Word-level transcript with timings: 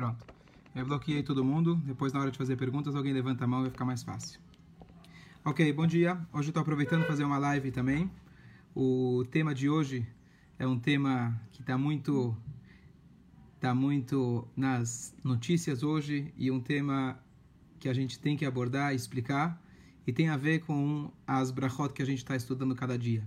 Pronto. 0.00 0.24
Eu 0.74 0.86
bloqueei 0.86 1.22
todo 1.22 1.44
mundo. 1.44 1.76
Depois, 1.84 2.10
na 2.10 2.20
hora 2.20 2.30
de 2.30 2.38
fazer 2.38 2.56
perguntas, 2.56 2.94
alguém 2.94 3.12
levanta 3.12 3.44
a 3.44 3.46
mão 3.46 3.58
e 3.58 3.62
vai 3.64 3.70
ficar 3.70 3.84
mais 3.84 4.02
fácil. 4.02 4.40
Ok, 5.44 5.70
bom 5.74 5.86
dia. 5.86 6.14
Hoje 6.32 6.48
eu 6.48 6.52
estou 6.52 6.62
aproveitando 6.62 7.04
fazer 7.04 7.22
uma 7.22 7.36
live 7.36 7.70
também. 7.70 8.10
O 8.74 9.26
tema 9.30 9.54
de 9.54 9.68
hoje 9.68 10.08
é 10.58 10.66
um 10.66 10.78
tema 10.78 11.38
que 11.52 11.60
está 11.60 11.76
muito, 11.76 12.34
tá 13.60 13.74
muito 13.74 14.48
nas 14.56 15.14
notícias 15.22 15.82
hoje 15.82 16.32
e 16.34 16.50
um 16.50 16.60
tema 16.62 17.22
que 17.78 17.86
a 17.86 17.92
gente 17.92 18.18
tem 18.18 18.38
que 18.38 18.46
abordar 18.46 18.94
explicar 18.94 19.62
e 20.06 20.14
tem 20.14 20.30
a 20.30 20.36
ver 20.38 20.60
com 20.60 21.12
as 21.26 21.50
brachot 21.50 21.92
que 21.92 22.00
a 22.00 22.06
gente 22.06 22.20
está 22.20 22.34
estudando 22.34 22.74
cada 22.74 22.98
dia. 22.98 23.22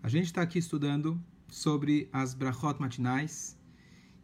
A 0.00 0.08
gente 0.08 0.26
está 0.26 0.42
aqui 0.42 0.60
estudando 0.60 1.20
sobre 1.48 2.08
as 2.12 2.34
brachot 2.34 2.80
matinais 2.80 3.58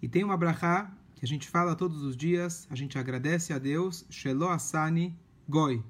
e 0.01 0.07
tem 0.07 0.23
uma 0.23 0.37
brachá 0.37 0.97
que 1.15 1.25
a 1.25 1.29
gente 1.29 1.49
fala 1.49 1.75
todos 1.75 2.03
os 2.03 2.17
dias, 2.17 2.67
a 2.71 2.75
gente 2.75 2.99
agradece 2.99 3.53
a 3.53 3.59
Deus, 3.59 4.05
Shelo 4.11 4.49
Asani 4.49 5.17
Goi, 5.49 5.83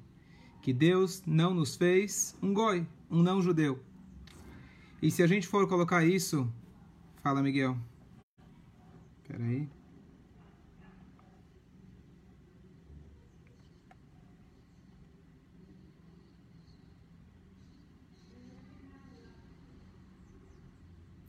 que 0.63 0.73
Deus 0.73 1.23
não 1.27 1.55
nos 1.55 1.77
fez 1.77 2.37
um 2.43 2.53
Goi, 2.53 2.87
um 3.11 3.23
não 3.23 3.43
judeu. 3.43 3.83
E 5.01 5.11
se 5.11 5.23
a 5.23 5.27
gente 5.27 5.47
for 5.47 5.69
colocar 5.69 6.05
isso, 6.05 6.51
fala 7.23 7.43
Miguel. 7.43 7.77
Espera 9.23 9.45
aí. 9.45 9.69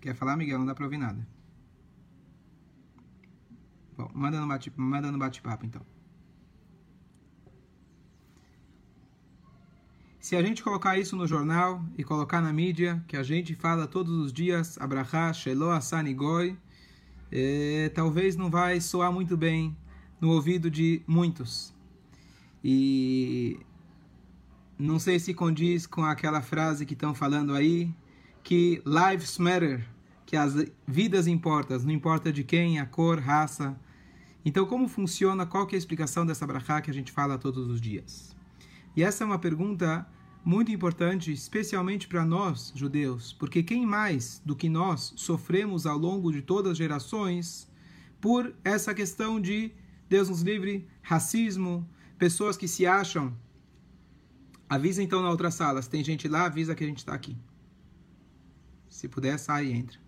Quer 0.06 0.14
falar, 0.14 0.38
Miguel? 0.38 0.60
Não 0.60 0.68
dá 0.68 0.76
para 0.76 0.86
ouvir 0.86 1.00
nada. 1.00 1.35
Bom, 3.98 4.10
manda 4.14 4.40
no 4.40 4.48
bate-papo, 4.48 4.82
bate 5.44 5.66
então. 5.66 5.82
Se 10.20 10.36
a 10.36 10.42
gente 10.42 10.64
colocar 10.64 10.98
isso 10.98 11.16
no 11.16 11.28
jornal 11.28 11.86
e 11.98 12.04
colocar 12.04 12.42
na 12.42 12.52
mídia, 12.52 13.04
que 13.08 13.16
a 13.16 13.22
gente 13.22 13.54
fala 13.54 13.88
todos 13.88 14.12
os 14.18 14.34
dias, 14.34 14.76
Abraha, 14.80 15.32
Shelo, 15.32 15.70
Asani, 15.70 16.14
Goi, 16.14 16.58
é, 17.32 17.92
talvez 17.94 18.36
não 18.36 18.50
vai 18.50 18.82
soar 18.82 19.12
muito 19.12 19.38
bem 19.38 19.78
no 20.20 20.32
ouvido 20.32 20.70
de 20.72 21.02
muitos. 21.06 21.76
E 22.64 23.60
não 24.80 24.98
sei 24.98 25.20
se 25.20 25.34
condiz 25.34 25.86
com 25.86 26.04
aquela 26.04 26.42
frase 26.42 26.86
que 26.86 26.94
estão 26.94 27.14
falando 27.14 27.54
aí, 27.54 27.94
que 28.44 28.82
lives 28.86 29.38
matter, 29.38 29.88
que 30.26 30.36
as 30.36 30.56
vidas 30.88 31.28
importam, 31.28 31.78
não 31.80 31.92
importa 31.92 32.34
de 32.34 32.44
quem, 32.44 32.80
a 32.80 32.86
cor, 32.86 33.20
raça. 33.20 33.80
Então, 34.46 34.68
como 34.68 34.88
funciona? 34.88 35.44
Qual 35.44 35.66
que 35.66 35.76
é 35.76 35.78
a 35.78 35.80
explicação 35.80 36.24
dessa 36.24 36.46
brachá 36.46 36.80
que 36.80 36.92
a 36.92 36.94
gente 36.94 37.12
fala 37.12 37.36
todos 37.36 37.68
os 37.68 37.82
dias? 37.82 38.36
E 38.96 39.02
essa 39.02 39.24
é 39.24 39.26
uma 39.26 39.40
pergunta 39.40 40.08
muito 40.46 40.72
importante, 40.72 41.34
especialmente 41.34 42.08
para 42.08 42.24
nós, 42.24 42.72
judeus, 42.76 43.34
porque 43.34 43.64
quem 43.64 43.84
mais 43.84 44.40
do 44.46 44.56
que 44.56 44.70
nós 44.70 45.14
sofremos 45.16 45.88
ao 45.88 45.98
longo 45.98 46.32
de 46.32 46.44
todas 46.44 46.74
as 46.74 46.78
gerações 46.78 47.68
por 48.22 48.54
essa 48.64 48.94
questão 48.94 49.42
de, 49.42 49.72
Deus 50.08 50.30
nos 50.30 50.44
livre, 50.44 50.88
racismo, 51.02 51.90
pessoas 52.20 52.56
que 52.56 52.68
se 52.68 52.86
acham. 52.86 53.36
Avisa 54.70 55.02
então 55.02 55.24
na 55.24 55.32
outra 55.32 55.50
sala, 55.50 55.82
se 55.82 55.90
tem 55.90 56.04
gente 56.04 56.28
lá, 56.28 56.46
avisa 56.46 56.76
que 56.76 56.84
a 56.84 56.88
gente 56.88 57.00
está 57.00 57.16
aqui. 57.16 57.36
Se 58.88 59.08
puder, 59.08 59.40
sai 59.40 59.66
e 59.66 59.74
entra. 59.74 60.00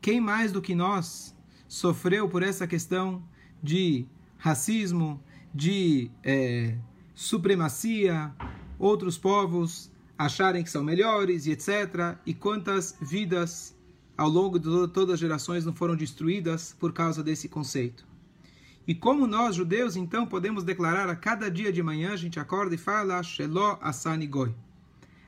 Quem 0.00 0.20
mais 0.20 0.50
do 0.50 0.60
que 0.60 0.74
nós 0.74 1.34
sofreu 1.68 2.28
por 2.28 2.42
essa 2.42 2.66
questão 2.66 3.22
de 3.64 4.06
racismo, 4.36 5.18
de 5.54 6.10
é, 6.22 6.76
supremacia, 7.14 8.30
outros 8.78 9.16
povos 9.16 9.90
acharem 10.18 10.62
que 10.62 10.70
são 10.70 10.84
melhores 10.84 11.46
e 11.46 11.52
etc. 11.52 12.18
E 12.26 12.34
quantas 12.34 12.94
vidas 13.00 13.74
ao 14.16 14.28
longo 14.28 14.58
de 14.58 14.68
todas 14.88 15.14
as 15.14 15.20
gerações 15.20 15.64
não 15.64 15.72
foram 15.72 15.96
destruídas 15.96 16.76
por 16.78 16.92
causa 16.92 17.22
desse 17.22 17.48
conceito. 17.48 18.06
E 18.86 18.94
como 18.94 19.26
nós, 19.26 19.56
judeus, 19.56 19.96
então, 19.96 20.26
podemos 20.26 20.62
declarar 20.62 21.08
a 21.08 21.16
cada 21.16 21.50
dia 21.50 21.72
de 21.72 21.82
manhã, 21.82 22.12
a 22.12 22.16
gente 22.16 22.38
acorda 22.38 22.74
e 22.74 22.78
fala 22.78 23.22
Shelo 23.22 23.78
Asani 23.80 24.26
Goi. 24.26 24.54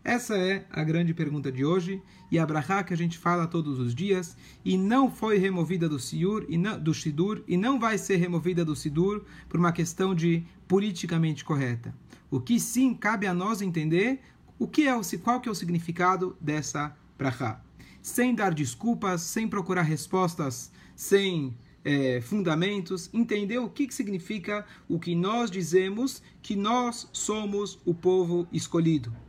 Essa 0.08 0.38
é 0.38 0.64
a 0.70 0.84
grande 0.84 1.12
pergunta 1.12 1.50
de 1.50 1.64
hoje 1.64 2.00
e 2.30 2.38
a 2.38 2.46
brachá 2.46 2.84
que 2.84 2.94
a 2.94 2.96
gente 2.96 3.18
fala 3.18 3.44
todos 3.44 3.80
os 3.80 3.92
dias 3.92 4.36
e 4.64 4.78
não 4.78 5.10
foi 5.10 5.36
removida 5.36 5.88
do 5.88 5.98
Sidur 5.98 6.46
e 6.48 6.56
não, 6.56 6.78
do 6.78 6.94
Sidur 6.94 7.42
e 7.48 7.56
não 7.56 7.76
vai 7.80 7.98
ser 7.98 8.14
removida 8.18 8.64
do 8.64 8.76
Sidur 8.76 9.24
por 9.48 9.58
uma 9.58 9.72
questão 9.72 10.14
de 10.14 10.44
politicamente 10.68 11.44
correta. 11.44 11.92
O 12.30 12.38
que 12.38 12.60
sim 12.60 12.94
cabe 12.94 13.26
a 13.26 13.34
nós 13.34 13.60
entender 13.60 14.20
o 14.60 14.68
que 14.68 14.86
é 14.86 14.94
o 14.94 15.02
qual 15.24 15.40
que 15.40 15.48
é 15.48 15.52
o 15.52 15.56
significado 15.56 16.36
dessa 16.40 16.96
brachá. 17.18 17.60
Sem 18.00 18.32
dar 18.32 18.54
desculpas, 18.54 19.22
sem 19.22 19.48
procurar 19.48 19.82
respostas, 19.82 20.70
sem 20.94 21.58
é, 21.84 22.20
fundamentos, 22.20 23.10
entender 23.12 23.58
o 23.58 23.68
que, 23.68 23.88
que 23.88 23.94
significa 23.94 24.64
o 24.88 25.00
que 25.00 25.16
nós 25.16 25.50
dizemos 25.50 26.22
que 26.40 26.54
nós 26.54 27.08
somos 27.12 27.80
o 27.84 27.92
povo 27.92 28.46
escolhido. 28.52 29.25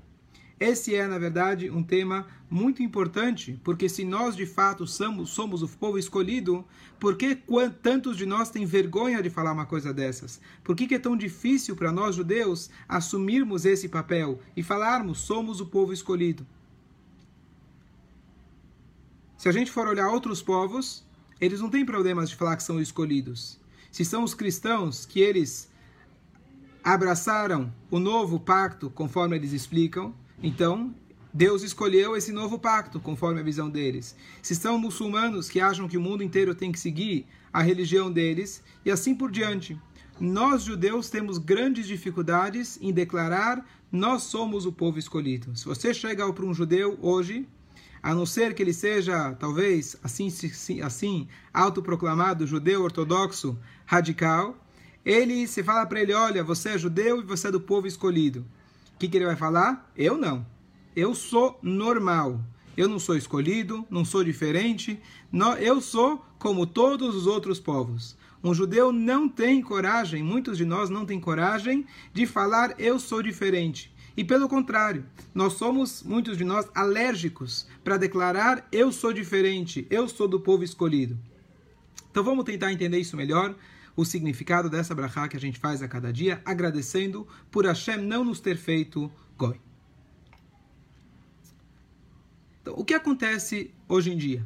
Esse 0.60 0.96
é, 0.96 1.06
na 1.08 1.20
verdade, 1.20 1.70
um 1.70 1.84
tema 1.84 2.26
muito 2.50 2.82
importante, 2.82 3.60
porque 3.64 3.88
se 3.88 4.04
nós 4.04 4.36
de 4.36 4.46
fato 4.46 4.88
somos, 4.88 5.30
somos 5.30 5.62
o 5.62 5.68
povo 5.68 6.00
escolhido, 6.00 6.66
por 7.00 7.16
que 7.16 7.36
tantos 7.82 8.18
de 8.18 8.26
nós 8.26 8.50
têm 8.50 8.66
vergonha 8.66 9.22
de 9.22 9.30
falar 9.30 9.52
uma 9.52 9.68
coisa 9.68 9.94
dessas? 9.94 10.42
Por 10.64 10.76
que, 10.76 10.88
que 10.88 10.96
é 10.96 11.00
tão 11.00 11.16
difícil 11.16 11.76
para 11.76 11.92
nós 11.92 12.16
judeus 12.16 12.72
assumirmos 12.90 13.66
esse 13.66 13.88
papel 13.88 14.40
e 14.56 14.64
falarmos 14.64 15.20
somos 15.20 15.62
o 15.62 15.68
povo 15.68 15.94
escolhido? 15.94 16.46
Se 19.38 19.48
a 19.48 19.52
gente 19.52 19.72
for 19.72 19.88
olhar 19.88 20.10
outros 20.10 20.42
povos, 20.42 21.06
eles 21.40 21.62
não 21.62 21.70
têm 21.70 21.86
problemas 21.86 22.32
de 22.32 22.36
falar 22.36 22.58
que 22.58 22.64
são 22.64 22.82
escolhidos. 22.82 23.60
Se 23.92 24.04
são 24.04 24.24
os 24.24 24.34
cristãos 24.34 25.06
que 25.06 25.20
eles 25.20 25.70
abraçaram 26.84 27.72
o 27.92 28.00
novo 28.00 28.40
pacto, 28.40 28.90
conforme 28.90 29.36
eles 29.36 29.52
explicam, 29.52 30.16
então, 30.42 30.94
Deus 31.34 31.62
escolheu 31.62 32.16
esse 32.16 32.32
novo 32.32 32.58
pacto, 32.58 33.00
conforme 33.00 33.40
a 33.40 33.44
visão 33.44 33.70
deles. 33.70 34.16
Se 34.42 34.56
são 34.56 34.78
muçulmanos 34.78 35.50
que 35.50 35.60
acham 35.60 35.88
que 35.88 35.98
o 35.98 36.02
mundo 36.02 36.24
inteiro 36.24 36.56
tem 36.56 36.72
que 36.72 36.80
seguir 36.80 37.26
a 37.52 37.62
religião 37.62 38.12
deles, 38.12 38.64
e 38.86 38.92
assim 38.92 39.16
por 39.16 39.32
diante. 39.32 39.80
Nós, 40.20 40.64
judeus, 40.64 41.10
temos 41.10 41.38
grandes 41.38 41.88
dificuldades 41.88 42.80
em 42.82 42.92
declarar 42.92 43.64
nós 43.92 44.24
somos 44.24 44.66
o 44.66 44.72
povo 44.72 45.00
escolhido. 45.00 45.56
Se 45.56 45.66
você 45.66 45.94
chega 45.94 46.32
para 46.34 46.46
um 46.46 46.54
judeu 46.54 46.98
hoje, 47.02 47.48
a 48.04 48.14
não 48.14 48.26
ser 48.26 48.54
que 48.54 48.62
ele 48.62 48.74
seja, 48.74 49.34
talvez, 49.34 49.96
assim, 50.04 50.30
assim 50.82 51.28
autoproclamado 51.54 52.46
judeu 52.46 52.84
ortodoxo 52.84 53.58
radical, 53.86 54.58
ele 55.06 55.48
se 55.48 55.64
fala 55.64 55.86
para 55.86 56.02
ele: 56.02 56.14
olha, 56.14 56.44
você 56.44 56.70
é 56.70 56.78
judeu 56.78 57.22
e 57.22 57.24
você 57.24 57.48
é 57.48 57.52
do 57.52 57.62
povo 57.62 57.88
escolhido. 57.88 58.46
O 58.98 59.00
que, 59.00 59.08
que 59.08 59.16
ele 59.16 59.28
vai 59.28 59.36
falar? 59.36 59.92
Eu 59.96 60.18
não. 60.18 60.44
Eu 60.96 61.14
sou 61.14 61.60
normal. 61.62 62.42
Eu 62.76 62.90
não 62.90 62.98
sou 62.98 63.16
escolhido, 63.16 63.86
não 63.92 64.04
sou 64.04 64.24
diferente. 64.24 65.00
Eu 65.60 65.80
sou 65.80 66.26
como 66.40 66.66
todos 66.66 67.16
os 67.16 67.28
outros 67.28 67.60
povos. 67.60 68.18
Um 68.44 68.56
judeu 68.56 68.92
não 68.92 69.30
tem 69.30 69.62
coragem, 69.62 70.24
muitos 70.24 70.58
de 70.58 70.66
nós 70.66 70.90
não 70.90 71.06
têm 71.06 71.20
coragem 71.20 71.86
de 72.12 72.26
falar 72.26 72.74
eu 72.80 73.00
sou 73.00 73.22
diferente. 73.22 73.94
E 74.18 74.24
pelo 74.24 74.50
contrário, 74.50 75.06
nós 75.32 75.54
somos, 75.54 76.02
muitos 76.02 76.36
de 76.36 76.44
nós, 76.44 76.68
alérgicos 76.74 77.68
para 77.84 77.98
declarar 77.98 78.68
eu 78.72 78.92
sou 78.92 79.14
diferente, 79.14 79.86
eu 79.92 80.10
sou 80.10 80.28
do 80.28 80.40
povo 80.40 80.64
escolhido. 80.64 81.16
Então 82.10 82.24
vamos 82.24 82.46
tentar 82.46 82.74
entender 82.74 82.98
isso 82.98 83.16
melhor 83.16 83.54
o 83.98 84.06
significado 84.06 84.70
dessa 84.70 84.94
brachá 84.94 85.28
que 85.28 85.36
a 85.36 85.40
gente 85.40 85.58
faz 85.60 85.82
a 85.82 85.88
cada 85.88 86.14
dia, 86.14 86.40
agradecendo 86.46 87.28
por 87.50 87.66
Hashem 87.66 87.98
não 87.98 88.24
nos 88.24 88.40
ter 88.40 88.56
feito 88.56 89.12
goi. 89.36 89.60
Então, 92.62 92.76
o 92.78 92.86
que 92.86 92.94
acontece 92.94 93.74
hoje 93.90 94.12
em 94.12 94.18
dia? 94.18 94.46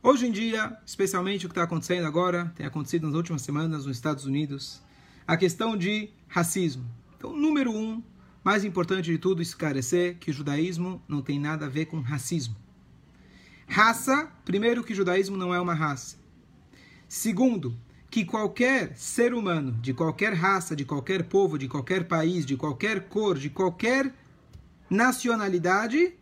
Hoje 0.00 0.28
em 0.28 0.30
dia, 0.30 0.78
especialmente 0.86 1.44
o 1.44 1.48
que 1.48 1.52
está 1.52 1.64
acontecendo 1.64 2.06
agora, 2.06 2.52
tem 2.54 2.64
acontecido 2.64 3.06
nas 3.06 3.16
últimas 3.16 3.42
semanas 3.42 3.84
nos 3.84 3.96
Estados 3.96 4.24
Unidos, 4.26 4.80
a 5.26 5.36
questão 5.36 5.76
de 5.76 6.10
racismo. 6.28 6.88
Então, 7.16 7.36
número 7.36 7.72
um, 7.72 8.00
mais 8.44 8.64
importante 8.64 9.10
de 9.10 9.18
tudo, 9.18 9.42
esclarecer 9.42 10.18
que 10.18 10.30
o 10.30 10.34
judaísmo 10.34 11.02
não 11.08 11.20
tem 11.20 11.38
nada 11.38 11.66
a 11.66 11.68
ver 11.68 11.86
com 11.86 12.00
racismo. 12.00 12.54
Raça, 13.66 14.30
primeiro 14.44 14.84
que 14.84 14.92
o 14.92 14.96
judaísmo 14.96 15.36
não 15.36 15.52
é 15.52 15.60
uma 15.60 15.74
raça. 15.74 16.16
Segundo, 17.08 17.76
que 18.12 18.26
qualquer 18.26 18.94
ser 18.94 19.32
humano, 19.32 19.72
de 19.80 19.94
qualquer 19.94 20.34
raça, 20.34 20.76
de 20.76 20.84
qualquer 20.84 21.24
povo, 21.24 21.56
de 21.56 21.66
qualquer 21.66 22.06
país, 22.06 22.44
de 22.44 22.58
qualquer 22.58 23.08
cor, 23.08 23.38
de 23.38 23.48
qualquer 23.48 24.14
nacionalidade, 24.90 26.12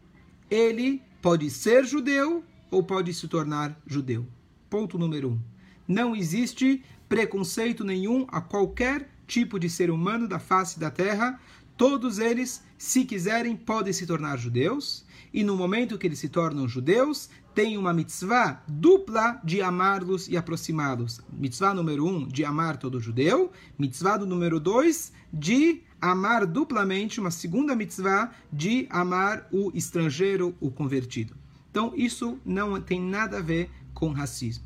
ele 0.48 1.02
pode 1.20 1.50
ser 1.50 1.84
judeu 1.84 2.44
ou 2.70 2.80
pode 2.84 3.12
se 3.12 3.26
tornar 3.26 3.76
judeu. 3.84 4.24
Ponto 4.70 4.96
número 4.96 5.30
um. 5.30 5.40
Não 5.88 6.14
existe 6.14 6.84
preconceito 7.08 7.82
nenhum 7.82 8.24
a 8.28 8.40
qualquer 8.40 9.10
tipo 9.26 9.58
de 9.58 9.68
ser 9.68 9.90
humano 9.90 10.28
da 10.28 10.38
face 10.38 10.78
da 10.78 10.92
terra. 10.92 11.40
Todos 11.76 12.20
eles, 12.20 12.62
se 12.78 13.04
quiserem, 13.04 13.56
podem 13.56 13.92
se 13.92 14.06
tornar 14.06 14.38
judeus. 14.38 15.04
E 15.34 15.42
no 15.42 15.56
momento 15.56 15.98
que 15.98 16.06
eles 16.06 16.20
se 16.20 16.28
tornam 16.28 16.68
judeus, 16.68 17.28
tem 17.54 17.76
uma 17.76 17.92
mitzvah 17.92 18.62
dupla 18.66 19.40
de 19.44 19.60
amá-los 19.60 20.28
e 20.28 20.36
aproximá-los. 20.36 21.20
Mitzvah 21.32 21.74
número 21.74 22.06
um, 22.06 22.26
de 22.26 22.44
amar 22.44 22.76
todo 22.76 23.00
judeu. 23.00 23.50
Mitzvah 23.78 24.16
do 24.16 24.26
número 24.26 24.60
dois, 24.60 25.12
de 25.32 25.82
amar 26.00 26.46
duplamente, 26.46 27.20
uma 27.20 27.30
segunda 27.30 27.74
mitzvah, 27.76 28.32
de 28.52 28.86
amar 28.88 29.46
o 29.52 29.70
estrangeiro, 29.74 30.54
o 30.60 30.70
convertido. 30.70 31.34
Então, 31.70 31.92
isso 31.94 32.38
não 32.44 32.80
tem 32.80 33.00
nada 33.00 33.38
a 33.38 33.42
ver 33.42 33.70
com 33.92 34.12
racismo. 34.12 34.64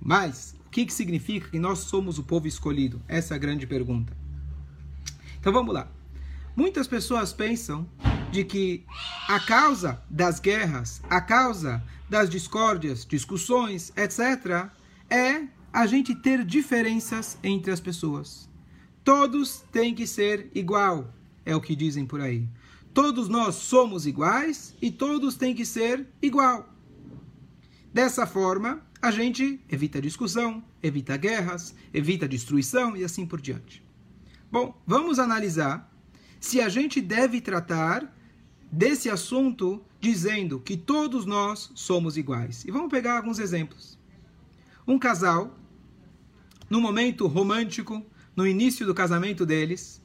Mas, 0.00 0.54
o 0.66 0.70
que, 0.70 0.86
que 0.86 0.92
significa 0.92 1.48
que 1.48 1.58
nós 1.58 1.80
somos 1.80 2.18
o 2.18 2.24
povo 2.24 2.46
escolhido? 2.46 3.00
Essa 3.06 3.34
é 3.34 3.36
a 3.36 3.38
grande 3.38 3.66
pergunta. 3.66 4.16
Então, 5.38 5.52
vamos 5.52 5.74
lá. 5.74 5.88
Muitas 6.56 6.86
pessoas 6.86 7.32
pensam 7.32 7.86
de 8.34 8.42
que 8.42 8.84
a 9.28 9.38
causa 9.38 10.02
das 10.10 10.40
guerras, 10.40 11.00
a 11.08 11.20
causa 11.20 11.80
das 12.08 12.28
discórdias, 12.28 13.06
discussões, 13.06 13.92
etc., 13.96 14.68
é 15.08 15.46
a 15.72 15.86
gente 15.86 16.16
ter 16.16 16.44
diferenças 16.44 17.38
entre 17.44 17.70
as 17.70 17.78
pessoas. 17.78 18.48
Todos 19.04 19.62
têm 19.70 19.94
que 19.94 20.04
ser 20.04 20.50
igual, 20.52 21.14
é 21.46 21.54
o 21.54 21.60
que 21.60 21.76
dizem 21.76 22.04
por 22.04 22.20
aí. 22.20 22.48
Todos 22.92 23.28
nós 23.28 23.54
somos 23.54 24.04
iguais 24.04 24.74
e 24.82 24.90
todos 24.90 25.36
têm 25.36 25.54
que 25.54 25.64
ser 25.64 26.04
igual. 26.20 26.68
Dessa 27.92 28.26
forma, 28.26 28.82
a 29.00 29.12
gente 29.12 29.60
evita 29.70 30.00
discussão, 30.00 30.60
evita 30.82 31.16
guerras, 31.16 31.72
evita 31.92 32.26
destruição 32.26 32.96
e 32.96 33.04
assim 33.04 33.24
por 33.24 33.40
diante. 33.40 33.80
Bom, 34.50 34.76
vamos 34.84 35.20
analisar 35.20 35.88
se 36.40 36.60
a 36.60 36.68
gente 36.68 37.00
deve 37.00 37.40
tratar 37.40 38.13
desse 38.74 39.08
assunto 39.08 39.80
dizendo 40.00 40.58
que 40.58 40.76
todos 40.76 41.24
nós 41.24 41.70
somos 41.74 42.16
iguais. 42.16 42.64
E 42.64 42.70
vamos 42.70 42.90
pegar 42.90 43.16
alguns 43.16 43.38
exemplos. 43.38 43.98
Um 44.86 44.98
casal, 44.98 45.56
no 46.68 46.80
momento 46.80 47.26
romântico, 47.26 48.04
no 48.34 48.46
início 48.46 48.84
do 48.84 48.92
casamento 48.92 49.46
deles, 49.46 50.02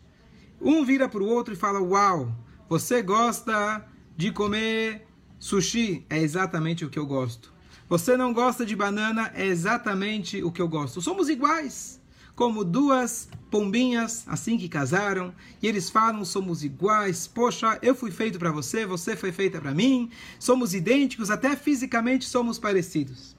um 0.61 0.85
vira 0.85 1.09
para 1.09 1.23
o 1.23 1.27
outro 1.27 1.53
e 1.53 1.57
fala: 1.57 1.81
Uau, 1.81 2.31
você 2.69 3.01
gosta 3.01 3.85
de 4.15 4.31
comer 4.31 5.07
sushi? 5.39 6.05
É 6.09 6.19
exatamente 6.19 6.85
o 6.85 6.89
que 6.89 6.99
eu 6.99 7.07
gosto. 7.07 7.51
Você 7.89 8.15
não 8.15 8.31
gosta 8.31 8.63
de 8.63 8.75
banana? 8.75 9.31
É 9.33 9.47
exatamente 9.47 10.43
o 10.43 10.51
que 10.51 10.61
eu 10.61 10.67
gosto. 10.67 11.01
Somos 11.01 11.27
iguais. 11.27 11.99
Como 12.35 12.63
duas 12.63 13.27
pombinhas, 13.49 14.23
assim 14.27 14.57
que 14.57 14.69
casaram, 14.69 15.33
e 15.61 15.67
eles 15.67 15.89
falam: 15.89 16.23
somos 16.23 16.63
iguais. 16.63 17.27
Poxa, 17.27 17.79
eu 17.81 17.95
fui 17.95 18.11
feito 18.11 18.39
para 18.39 18.51
você, 18.51 18.85
você 18.85 19.15
foi 19.15 19.31
feita 19.31 19.59
para 19.59 19.73
mim. 19.73 20.09
Somos 20.39 20.73
idênticos, 20.73 21.29
até 21.29 21.55
fisicamente 21.55 22.25
somos 22.25 22.59
parecidos. 22.59 23.35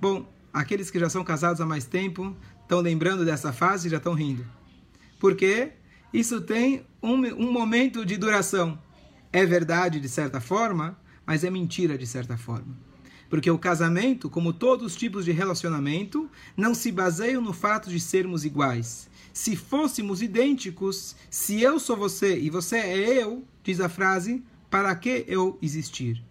Bom, 0.00 0.26
aqueles 0.52 0.90
que 0.90 0.98
já 0.98 1.08
são 1.08 1.24
casados 1.24 1.60
há 1.60 1.66
mais 1.66 1.84
tempo 1.84 2.36
estão 2.62 2.80
lembrando 2.80 3.24
dessa 3.24 3.52
fase 3.52 3.88
e 3.88 3.90
já 3.90 3.98
estão 3.98 4.14
rindo. 4.14 4.44
Porque 5.18 5.72
isso 6.12 6.40
tem 6.40 6.84
um, 7.02 7.14
um 7.14 7.52
momento 7.52 8.04
de 8.04 8.16
duração. 8.16 8.78
É 9.32 9.44
verdade 9.44 10.00
de 10.00 10.08
certa 10.08 10.40
forma, 10.40 10.98
mas 11.24 11.44
é 11.44 11.50
mentira 11.50 11.96
de 11.96 12.06
certa 12.06 12.36
forma. 12.36 12.76
Porque 13.28 13.50
o 13.50 13.58
casamento, 13.58 14.30
como 14.30 14.52
todos 14.52 14.86
os 14.86 14.96
tipos 14.96 15.24
de 15.24 15.32
relacionamento, 15.32 16.30
não 16.56 16.74
se 16.74 16.92
baseiam 16.92 17.42
no 17.42 17.52
fato 17.52 17.90
de 17.90 17.98
sermos 17.98 18.44
iguais. 18.44 19.08
Se 19.36 19.54
fôssemos 19.54 20.22
idênticos, 20.22 21.14
se 21.28 21.60
eu 21.60 21.78
sou 21.78 21.94
você 21.94 22.38
e 22.38 22.48
você 22.48 22.78
é 22.78 23.22
eu, 23.22 23.44
diz 23.62 23.82
a 23.82 23.88
frase, 23.88 24.42
para 24.70 24.96
que 24.96 25.26
eu 25.28 25.58
existir? 25.60 26.24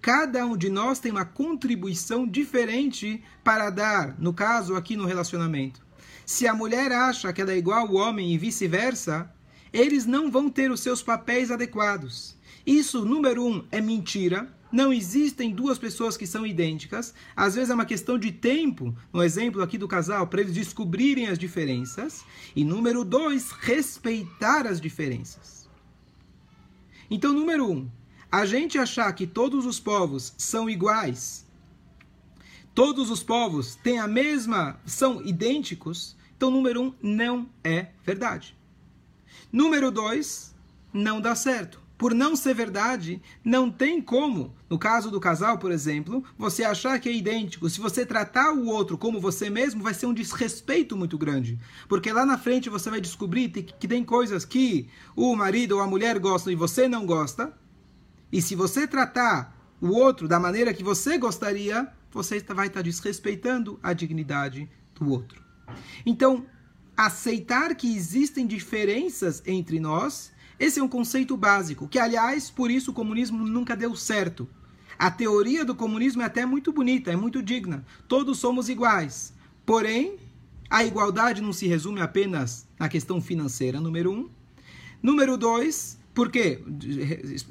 Cada 0.00 0.46
um 0.46 0.56
de 0.56 0.70
nós 0.70 0.98
tem 0.98 1.12
uma 1.12 1.26
contribuição 1.26 2.26
diferente 2.26 3.22
para 3.44 3.68
dar, 3.68 4.18
no 4.18 4.32
caso 4.32 4.76
aqui 4.76 4.96
no 4.96 5.04
relacionamento. 5.04 5.82
Se 6.24 6.48
a 6.48 6.54
mulher 6.54 6.90
acha 6.90 7.30
que 7.34 7.42
ela 7.42 7.52
é 7.52 7.58
igual 7.58 7.86
ao 7.86 7.94
homem 7.96 8.32
e 8.32 8.38
vice-versa, 8.38 9.30
eles 9.70 10.06
não 10.06 10.30
vão 10.30 10.48
ter 10.48 10.70
os 10.70 10.80
seus 10.80 11.02
papéis 11.02 11.50
adequados. 11.50 12.34
Isso, 12.66 13.04
número 13.04 13.44
um, 13.46 13.62
é 13.70 13.82
mentira. 13.82 14.50
Não 14.74 14.92
existem 14.92 15.52
duas 15.52 15.78
pessoas 15.78 16.16
que 16.16 16.26
são 16.26 16.44
idênticas. 16.44 17.14
Às 17.36 17.54
vezes 17.54 17.70
é 17.70 17.74
uma 17.74 17.86
questão 17.86 18.18
de 18.18 18.32
tempo, 18.32 18.92
no 19.12 19.22
exemplo 19.22 19.62
aqui 19.62 19.78
do 19.78 19.86
casal, 19.86 20.26
para 20.26 20.40
eles 20.40 20.52
descobrirem 20.52 21.28
as 21.28 21.38
diferenças. 21.38 22.24
E 22.56 22.64
número 22.64 23.04
dois, 23.04 23.52
respeitar 23.52 24.66
as 24.66 24.80
diferenças. 24.80 25.70
Então, 27.08 27.32
número 27.32 27.70
um, 27.70 27.88
a 28.32 28.44
gente 28.44 28.76
achar 28.76 29.12
que 29.12 29.28
todos 29.28 29.64
os 29.64 29.78
povos 29.78 30.34
são 30.36 30.68
iguais, 30.68 31.46
todos 32.74 33.12
os 33.12 33.22
povos 33.22 33.76
têm 33.76 34.00
a 34.00 34.08
mesma, 34.08 34.80
são 34.84 35.24
idênticos, 35.24 36.16
então 36.36 36.50
número 36.50 36.82
um, 36.82 36.94
não 37.00 37.48
é 37.62 37.90
verdade. 38.04 38.56
Número 39.52 39.92
dois, 39.92 40.52
não 40.92 41.20
dá 41.20 41.36
certo. 41.36 41.83
Por 42.04 42.12
não 42.12 42.36
ser 42.36 42.52
verdade, 42.52 43.22
não 43.42 43.70
tem 43.70 43.98
como, 43.98 44.54
no 44.68 44.78
caso 44.78 45.10
do 45.10 45.18
casal, 45.18 45.56
por 45.56 45.72
exemplo, 45.72 46.22
você 46.36 46.62
achar 46.62 47.00
que 47.00 47.08
é 47.08 47.12
idêntico. 47.14 47.70
Se 47.70 47.80
você 47.80 48.04
tratar 48.04 48.52
o 48.52 48.66
outro 48.66 48.98
como 48.98 49.18
você 49.18 49.48
mesmo, 49.48 49.82
vai 49.82 49.94
ser 49.94 50.04
um 50.04 50.12
desrespeito 50.12 50.98
muito 50.98 51.16
grande. 51.16 51.58
Porque 51.88 52.12
lá 52.12 52.26
na 52.26 52.36
frente 52.36 52.68
você 52.68 52.90
vai 52.90 53.00
descobrir 53.00 53.48
que 53.48 53.88
tem 53.88 54.04
coisas 54.04 54.44
que 54.44 54.86
o 55.16 55.34
marido 55.34 55.76
ou 55.76 55.80
a 55.80 55.86
mulher 55.86 56.18
gostam 56.18 56.52
e 56.52 56.56
você 56.56 56.86
não 56.86 57.06
gosta, 57.06 57.56
e 58.30 58.42
se 58.42 58.54
você 58.54 58.86
tratar 58.86 59.56
o 59.80 59.88
outro 59.88 60.28
da 60.28 60.38
maneira 60.38 60.74
que 60.74 60.84
você 60.84 61.16
gostaria, 61.16 61.90
você 62.12 62.38
vai 62.40 62.66
estar 62.66 62.82
desrespeitando 62.82 63.80
a 63.82 63.94
dignidade 63.94 64.68
do 64.94 65.10
outro. 65.10 65.42
Então, 66.04 66.44
aceitar 66.94 67.74
que 67.74 67.96
existem 67.96 68.46
diferenças 68.46 69.42
entre 69.46 69.80
nós, 69.80 70.33
esse 70.58 70.78
é 70.78 70.82
um 70.82 70.88
conceito 70.88 71.36
básico, 71.36 71.88
que 71.88 71.98
aliás, 71.98 72.50
por 72.50 72.70
isso 72.70 72.90
o 72.90 72.94
comunismo 72.94 73.44
nunca 73.44 73.76
deu 73.76 73.94
certo. 73.96 74.48
A 74.98 75.10
teoria 75.10 75.64
do 75.64 75.74
comunismo 75.74 76.22
é 76.22 76.24
até 76.24 76.46
muito 76.46 76.72
bonita, 76.72 77.10
é 77.10 77.16
muito 77.16 77.42
digna. 77.42 77.84
Todos 78.06 78.38
somos 78.38 78.68
iguais. 78.68 79.34
Porém, 79.66 80.16
a 80.70 80.84
igualdade 80.84 81.42
não 81.42 81.52
se 81.52 81.66
resume 81.66 82.00
apenas 82.00 82.68
na 82.78 82.88
questão 82.88 83.20
financeira, 83.20 83.80
número 83.80 84.12
um. 84.12 84.30
Número 85.02 85.36
dois, 85.36 85.98
por 86.14 86.30
quê? 86.30 86.62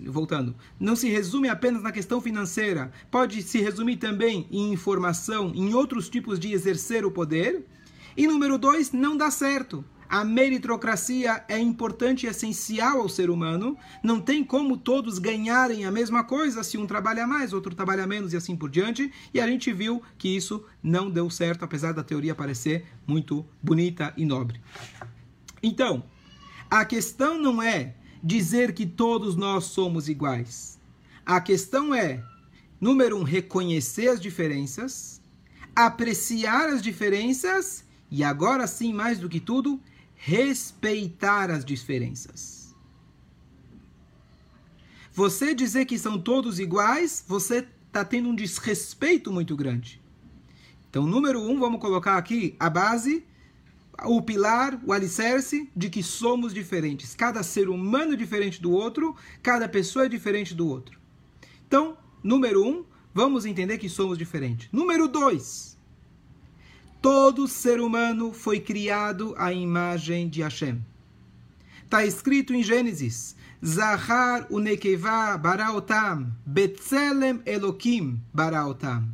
Voltando, 0.05 0.55
não 0.79 0.95
se 0.95 1.09
resume 1.09 1.49
apenas 1.49 1.83
na 1.83 1.91
questão 1.91 2.21
financeira, 2.21 2.91
pode 3.11 3.43
se 3.43 3.59
resumir 3.59 3.97
também 3.97 4.47
em 4.49 4.71
informação, 4.71 5.51
em 5.53 5.73
outros 5.73 6.09
tipos 6.09 6.39
de 6.39 6.53
exercer 6.53 7.05
o 7.05 7.11
poder. 7.11 7.65
E 8.15 8.25
número 8.25 8.57
dois, 8.57 8.91
não 8.91 9.17
dá 9.17 9.29
certo. 9.29 9.83
A 10.09 10.23
meritocracia 10.23 11.43
é 11.47 11.57
importante 11.57 12.25
e 12.25 12.29
essencial 12.29 13.01
ao 13.01 13.09
ser 13.09 13.29
humano. 13.29 13.77
Não 14.03 14.19
tem 14.19 14.43
como 14.43 14.77
todos 14.77 15.17
ganharem 15.19 15.85
a 15.85 15.91
mesma 15.91 16.23
coisa 16.23 16.63
se 16.63 16.77
um 16.77 16.85
trabalha 16.85 17.25
mais, 17.25 17.53
outro 17.53 17.73
trabalha 17.75 18.05
menos 18.05 18.33
e 18.33 18.37
assim 18.37 18.55
por 18.55 18.69
diante. 18.69 19.11
E 19.33 19.39
a 19.39 19.47
gente 19.47 19.71
viu 19.73 20.01
que 20.17 20.35
isso 20.35 20.63
não 20.81 21.09
deu 21.09 21.29
certo, 21.29 21.63
apesar 21.65 21.93
da 21.93 22.03
teoria 22.03 22.35
parecer 22.35 22.85
muito 23.07 23.45
bonita 23.61 24.13
e 24.15 24.25
nobre. 24.25 24.61
Então, 25.61 26.03
a 26.69 26.83
questão 26.85 27.37
não 27.37 27.61
é 27.61 27.95
dizer 28.23 28.73
que 28.73 28.85
todos 28.85 29.35
nós 29.35 29.65
somos 29.65 30.09
iguais. 30.09 30.79
A 31.25 31.39
questão 31.39 31.93
é, 31.93 32.23
número 32.79 33.17
um, 33.17 33.23
reconhecer 33.23 34.09
as 34.09 34.19
diferenças, 34.19 35.21
apreciar 35.75 36.69
as 36.69 36.81
diferenças 36.81 37.85
e 38.11 38.23
agora 38.23 38.67
sim, 38.67 38.93
mais 38.93 39.17
do 39.17 39.27
que 39.27 39.39
tudo, 39.39 39.81
respeitar 40.25 41.51
as 41.51 41.65
diferenças. 41.65 42.73
Você 45.11 45.53
dizer 45.53 45.85
que 45.85 45.99
são 45.99 46.17
todos 46.17 46.59
iguais, 46.59 47.25
você 47.27 47.67
está 47.87 48.05
tendo 48.05 48.29
um 48.29 48.35
desrespeito 48.35 49.33
muito 49.33 49.53
grande. 49.53 50.01
Então, 50.89 51.05
número 51.05 51.41
um, 51.41 51.59
vamos 51.59 51.81
colocar 51.81 52.17
aqui 52.17 52.55
a 52.57 52.69
base 52.69 53.25
o 54.05 54.21
pilar, 54.21 54.79
o 54.85 54.93
alicerce 54.93 55.69
de 55.75 55.89
que 55.89 56.01
somos 56.01 56.53
diferentes. 56.53 57.13
Cada 57.13 57.43
ser 57.43 57.67
humano 57.67 58.13
é 58.13 58.15
diferente 58.15 58.61
do 58.61 58.71
outro, 58.71 59.15
cada 59.41 59.67
pessoa 59.67 60.05
é 60.05 60.09
diferente 60.09 60.55
do 60.55 60.67
outro. 60.67 60.97
Então, 61.67 61.97
número 62.23 62.65
um, 62.65 62.85
vamos 63.13 63.45
entender 63.45 63.77
que 63.77 63.89
somos 63.89 64.17
diferentes. 64.17 64.69
Número 64.71 65.05
dois, 65.05 65.77
todo 67.03 67.49
ser 67.49 67.81
humano 67.81 68.31
foi 68.31 68.61
criado 68.61 69.35
à 69.37 69.51
imagem 69.51 70.29
de 70.29 70.41
Hashem. 70.41 70.81
Está 71.83 72.05
escrito 72.05 72.53
em 72.53 72.63
Gênesis: 72.63 73.35
Zahar 73.63 74.47
unekeva 74.49 75.37
baraotam, 75.37 76.33
Betzelem 76.45 77.41
Elokim 77.45 78.21
baraotam. 78.33 79.05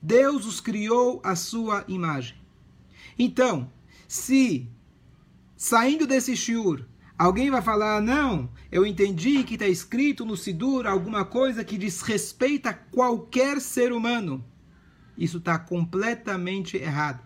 Deus 0.00 0.46
os 0.46 0.62
criou 0.62 1.20
à 1.22 1.36
sua 1.36 1.84
imagem. 1.88 2.38
Então, 3.18 3.70
se 4.08 4.66
saindo 5.58 6.06
desse 6.06 6.34
shiur, 6.34 6.86
alguém 7.18 7.50
vai 7.50 7.60
falar, 7.60 8.00
não, 8.00 8.48
eu 8.72 8.86
entendi 8.86 9.44
que 9.44 9.56
está 9.56 9.68
escrito 9.68 10.24
no 10.24 10.38
Sidur 10.38 10.86
alguma 10.86 11.22
coisa 11.22 11.62
que 11.62 11.76
desrespeita 11.76 12.72
qualquer 12.72 13.60
ser 13.60 13.92
humano. 13.92 14.42
Isso 15.18 15.36
está 15.36 15.58
completamente 15.58 16.78
errado. 16.78 17.25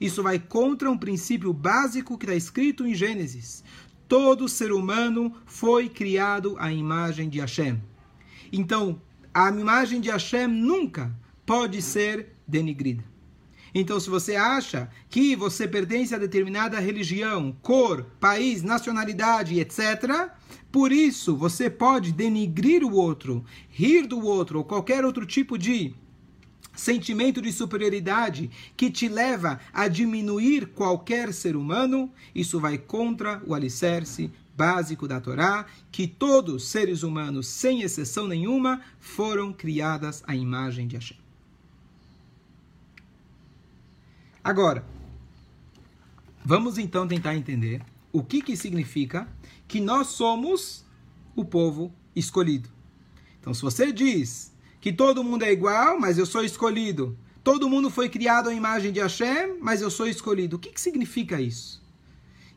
Isso 0.00 0.22
vai 0.22 0.38
contra 0.38 0.90
um 0.90 0.96
princípio 0.96 1.52
básico 1.52 2.16
que 2.16 2.24
está 2.24 2.34
escrito 2.34 2.86
em 2.86 2.94
Gênesis. 2.94 3.64
Todo 4.06 4.48
ser 4.48 4.72
humano 4.72 5.34
foi 5.44 5.88
criado 5.88 6.56
à 6.58 6.72
imagem 6.72 7.28
de 7.28 7.40
Hashem. 7.40 7.80
Então, 8.52 9.00
a 9.34 9.48
imagem 9.50 10.00
de 10.00 10.10
Hashem 10.10 10.46
nunca 10.46 11.12
pode 11.44 11.82
ser 11.82 12.34
denigrida. 12.46 13.04
Então, 13.74 14.00
se 14.00 14.08
você 14.08 14.34
acha 14.34 14.88
que 15.10 15.36
você 15.36 15.68
pertence 15.68 16.14
a 16.14 16.18
determinada 16.18 16.80
religião, 16.80 17.54
cor, 17.60 18.06
país, 18.18 18.62
nacionalidade, 18.62 19.60
etc., 19.60 20.30
por 20.72 20.90
isso 20.90 21.36
você 21.36 21.68
pode 21.68 22.12
denigrir 22.12 22.82
o 22.82 22.94
outro, 22.94 23.44
rir 23.68 24.06
do 24.06 24.24
outro 24.24 24.58
ou 24.58 24.64
qualquer 24.64 25.04
outro 25.04 25.26
tipo 25.26 25.58
de 25.58 25.94
sentimento 26.78 27.42
de 27.42 27.52
superioridade 27.52 28.48
que 28.76 28.88
te 28.88 29.08
leva 29.08 29.60
a 29.72 29.88
diminuir 29.88 30.68
qualquer 30.68 31.32
ser 31.32 31.56
humano, 31.56 32.10
isso 32.32 32.60
vai 32.60 32.78
contra 32.78 33.42
o 33.44 33.52
alicerce 33.52 34.30
básico 34.56 35.08
da 35.08 35.20
Torá, 35.20 35.66
que 35.90 36.06
todos 36.06 36.68
seres 36.68 37.02
humanos, 37.02 37.48
sem 37.48 37.82
exceção 37.82 38.28
nenhuma, 38.28 38.80
foram 39.00 39.52
criadas 39.52 40.22
à 40.26 40.36
imagem 40.36 40.86
de 40.86 40.96
Hashem. 40.96 41.18
Agora, 44.42 44.84
vamos 46.44 46.78
então 46.78 47.06
tentar 47.06 47.34
entender 47.34 47.82
o 48.12 48.22
que, 48.22 48.40
que 48.40 48.56
significa 48.56 49.28
que 49.66 49.80
nós 49.80 50.08
somos 50.08 50.84
o 51.34 51.44
povo 51.44 51.92
escolhido. 52.14 52.68
Então, 53.40 53.52
se 53.52 53.62
você 53.62 53.92
diz 53.92 54.52
que 54.88 54.92
todo 54.94 55.22
mundo 55.22 55.42
é 55.42 55.52
igual, 55.52 56.00
mas 56.00 56.16
eu 56.16 56.24
sou 56.24 56.42
escolhido, 56.42 57.14
todo 57.44 57.68
mundo 57.68 57.90
foi 57.90 58.08
criado 58.08 58.48
à 58.48 58.54
imagem 58.54 58.90
de 58.90 59.00
Hashem, 59.00 59.58
mas 59.60 59.82
eu 59.82 59.90
sou 59.90 60.08
escolhido, 60.08 60.56
o 60.56 60.58
que, 60.58 60.70
que 60.70 60.80
significa 60.80 61.38
isso? 61.38 61.82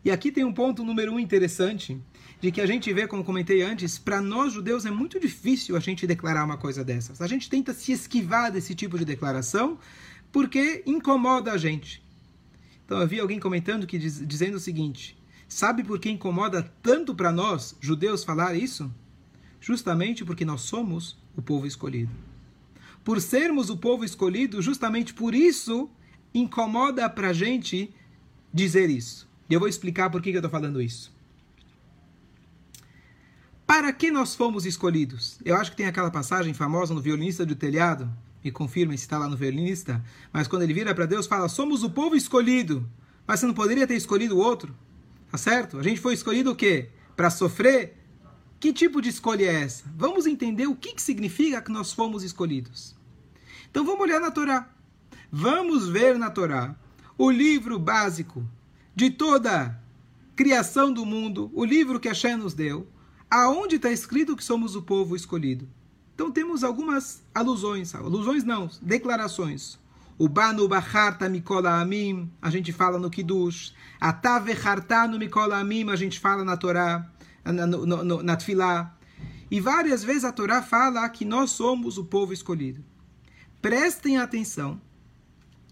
E 0.05 0.09
aqui 0.09 0.31
tem 0.31 0.45
um 0.45 0.53
ponto 0.53 0.81
número 0.85 1.11
um 1.11 1.19
interessante, 1.19 2.01
de 2.39 2.49
que 2.49 2.61
a 2.61 2.65
gente 2.65 2.91
vê, 2.93 3.05
como 3.05 3.21
comentei 3.21 3.61
antes, 3.61 3.99
para 3.99 4.21
nós 4.21 4.53
judeus 4.53 4.85
é 4.85 4.91
muito 4.91 5.19
difícil 5.19 5.75
a 5.75 5.81
gente 5.81 6.07
declarar 6.07 6.45
uma 6.45 6.55
coisa 6.55 6.85
dessas. 6.85 7.21
A 7.21 7.27
gente 7.27 7.49
tenta 7.49 7.73
se 7.73 7.91
esquivar 7.91 8.49
desse 8.49 8.73
tipo 8.73 8.97
de 8.97 9.03
declaração, 9.03 9.77
porque 10.31 10.83
incomoda 10.85 11.51
a 11.51 11.57
gente. 11.57 12.01
Então 12.85 13.01
eu 13.01 13.07
vi 13.09 13.19
alguém 13.19 13.41
comentando 13.41 13.85
que 13.85 13.97
diz, 13.99 14.25
dizendo 14.25 14.55
o 14.55 14.59
seguinte: 14.59 15.21
sabe 15.49 15.83
por 15.83 15.99
que 15.99 16.09
incomoda 16.09 16.63
tanto 16.81 17.13
para 17.13 17.29
nós, 17.29 17.75
judeus, 17.81 18.23
falar 18.23 18.55
isso? 18.55 18.89
Justamente 19.59 20.23
porque 20.23 20.45
nós 20.45 20.61
somos 20.61 21.20
o 21.35 21.41
povo 21.41 21.65
escolhido. 21.65 22.11
Por 23.03 23.19
sermos 23.19 23.69
o 23.69 23.77
povo 23.77 24.05
escolhido, 24.05 24.61
justamente 24.61 25.13
por 25.13 25.33
isso 25.33 25.89
incomoda 26.33 27.09
para 27.09 27.33
gente 27.33 27.93
dizer 28.53 28.89
isso. 28.89 29.29
E 29.49 29.53
eu 29.53 29.59
vou 29.59 29.67
explicar 29.67 30.09
por 30.09 30.21
que, 30.21 30.29
eu 30.29 30.35
estou 30.35 30.49
falando 30.49 30.81
isso. 30.81 31.11
Para 33.65 33.91
que 33.91 34.11
nós 34.11 34.35
fomos 34.35 34.65
escolhidos? 34.65 35.39
Eu 35.43 35.55
acho 35.55 35.71
que 35.71 35.77
tem 35.77 35.85
aquela 35.85 36.11
passagem 36.11 36.53
famosa 36.53 36.93
no 36.93 37.01
Violinista 37.01 37.45
do 37.45 37.55
Telhado, 37.55 38.11
me 38.43 38.51
confirmem 38.51 38.97
se 38.97 39.03
está 39.03 39.17
lá 39.17 39.27
no 39.27 39.37
violinista, 39.37 40.03
mas 40.33 40.47
quando 40.47 40.63
ele 40.63 40.73
vira 40.73 40.95
para 40.95 41.05
Deus, 41.05 41.27
fala: 41.27 41.47
Somos 41.47 41.83
o 41.83 41.89
povo 41.89 42.15
escolhido. 42.15 42.87
Mas 43.25 43.39
você 43.39 43.45
não 43.45 43.53
poderia 43.53 43.85
ter 43.85 43.95
escolhido 43.95 44.37
outro? 44.37 44.75
Tá 45.29 45.37
certo? 45.37 45.77
A 45.77 45.83
gente 45.83 46.01
foi 46.01 46.13
escolhido 46.13 46.51
o 46.51 46.55
quê? 46.55 46.89
Para 47.15 47.29
sofrer? 47.29 48.00
Que 48.61 48.71
tipo 48.71 49.01
de 49.01 49.09
escolha 49.09 49.45
é 49.45 49.63
essa? 49.63 49.83
Vamos 49.97 50.27
entender 50.27 50.67
o 50.67 50.75
que, 50.75 50.93
que 50.93 51.01
significa 51.01 51.63
que 51.63 51.71
nós 51.71 51.91
fomos 51.91 52.21
escolhidos. 52.21 52.95
Então 53.71 53.83
vamos 53.83 54.01
olhar 54.01 54.21
na 54.21 54.29
Torá. 54.29 54.69
Vamos 55.31 55.89
ver 55.89 56.15
na 56.15 56.29
Torá 56.29 56.75
o 57.17 57.31
livro 57.31 57.79
básico 57.79 58.47
de 58.95 59.09
toda 59.09 59.81
criação 60.35 60.93
do 60.93 61.03
mundo, 61.07 61.49
o 61.55 61.65
livro 61.65 61.99
que 61.99 62.07
Hashem 62.07 62.37
nos 62.37 62.53
deu, 62.53 62.87
aonde 63.31 63.77
está 63.77 63.89
escrito 63.91 64.37
que 64.37 64.43
somos 64.43 64.75
o 64.75 64.83
povo 64.83 65.15
escolhido. 65.15 65.67
Então 66.13 66.31
temos 66.31 66.63
algumas 66.63 67.23
alusões, 67.33 67.95
alusões 67.95 68.43
não, 68.43 68.69
declarações. 68.79 69.79
O 70.19 70.29
Banu 70.29 70.67
Bacharta 70.67 71.27
Mikola 71.27 71.81
Amim, 71.81 72.31
a 72.39 72.51
gente 72.51 72.71
fala 72.71 72.99
no 72.99 73.09
Kiddush. 73.09 73.73
Atave 73.99 74.53
no 75.09 75.17
Mikola 75.17 75.57
Amim, 75.57 75.89
a 75.89 75.95
gente 75.95 76.19
fala 76.19 76.45
na 76.45 76.55
Torá, 76.55 77.10
na, 77.43 77.65
no, 77.65 77.85
no, 77.85 78.23
na 78.23 78.35
Tfilá. 78.35 78.97
E 79.49 79.59
várias 79.59 80.03
vezes 80.03 80.23
a 80.23 80.31
Torá 80.31 80.61
fala 80.61 81.07
que 81.09 81.25
nós 81.25 81.51
somos 81.51 81.97
o 81.97 82.05
povo 82.05 82.33
escolhido. 82.33 82.83
Prestem 83.61 84.17
atenção 84.17 84.81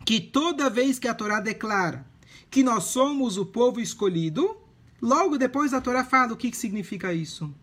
que 0.05 0.19
toda 0.19 0.69
vez 0.69 0.99
que 0.99 1.07
a 1.07 1.13
Torá 1.13 1.39
declara 1.39 2.05
que 2.49 2.63
nós 2.63 2.85
somos 2.85 3.38
o 3.38 3.45
povo 3.45 3.79
escolhido, 3.79 4.57
logo 5.01 5.38
depois 5.38 5.73
a 5.73 5.81
Torá 5.81 6.03
fala 6.03 6.33
o 6.33 6.38
que 6.38 6.55
significa 6.55 7.13
isso. 7.13 7.53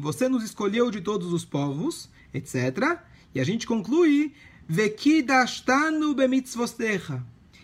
Você 0.00 0.28
nos 0.28 0.44
escolheu 0.44 0.90
de 0.90 1.00
todos 1.00 1.32
os 1.32 1.44
povos, 1.44 2.08
etc. 2.32 3.00
E 3.34 3.40
a 3.40 3.44
gente 3.44 3.66
conclui. 3.66 4.32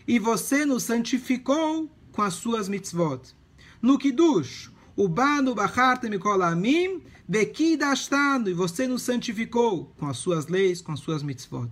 E 0.06 0.18
você 0.18 0.64
nos 0.66 0.82
santificou 0.82 1.88
com 2.10 2.22
as 2.22 2.34
suas 2.34 2.68
mitzvot. 2.68 3.37
No 3.80 3.96
Kiddush, 3.98 4.70
Ubanu 4.96 5.54
bacharta 5.54 6.08
mikolamim, 6.08 7.00
vekidashtanu. 7.28 8.50
E 8.50 8.54
você 8.54 8.88
nos 8.88 9.02
santificou 9.02 9.92
com 9.96 10.06
as 10.06 10.18
suas 10.18 10.48
leis, 10.48 10.80
com 10.80 10.90
as 10.92 11.00
suas 11.00 11.22
mitzvot. 11.22 11.70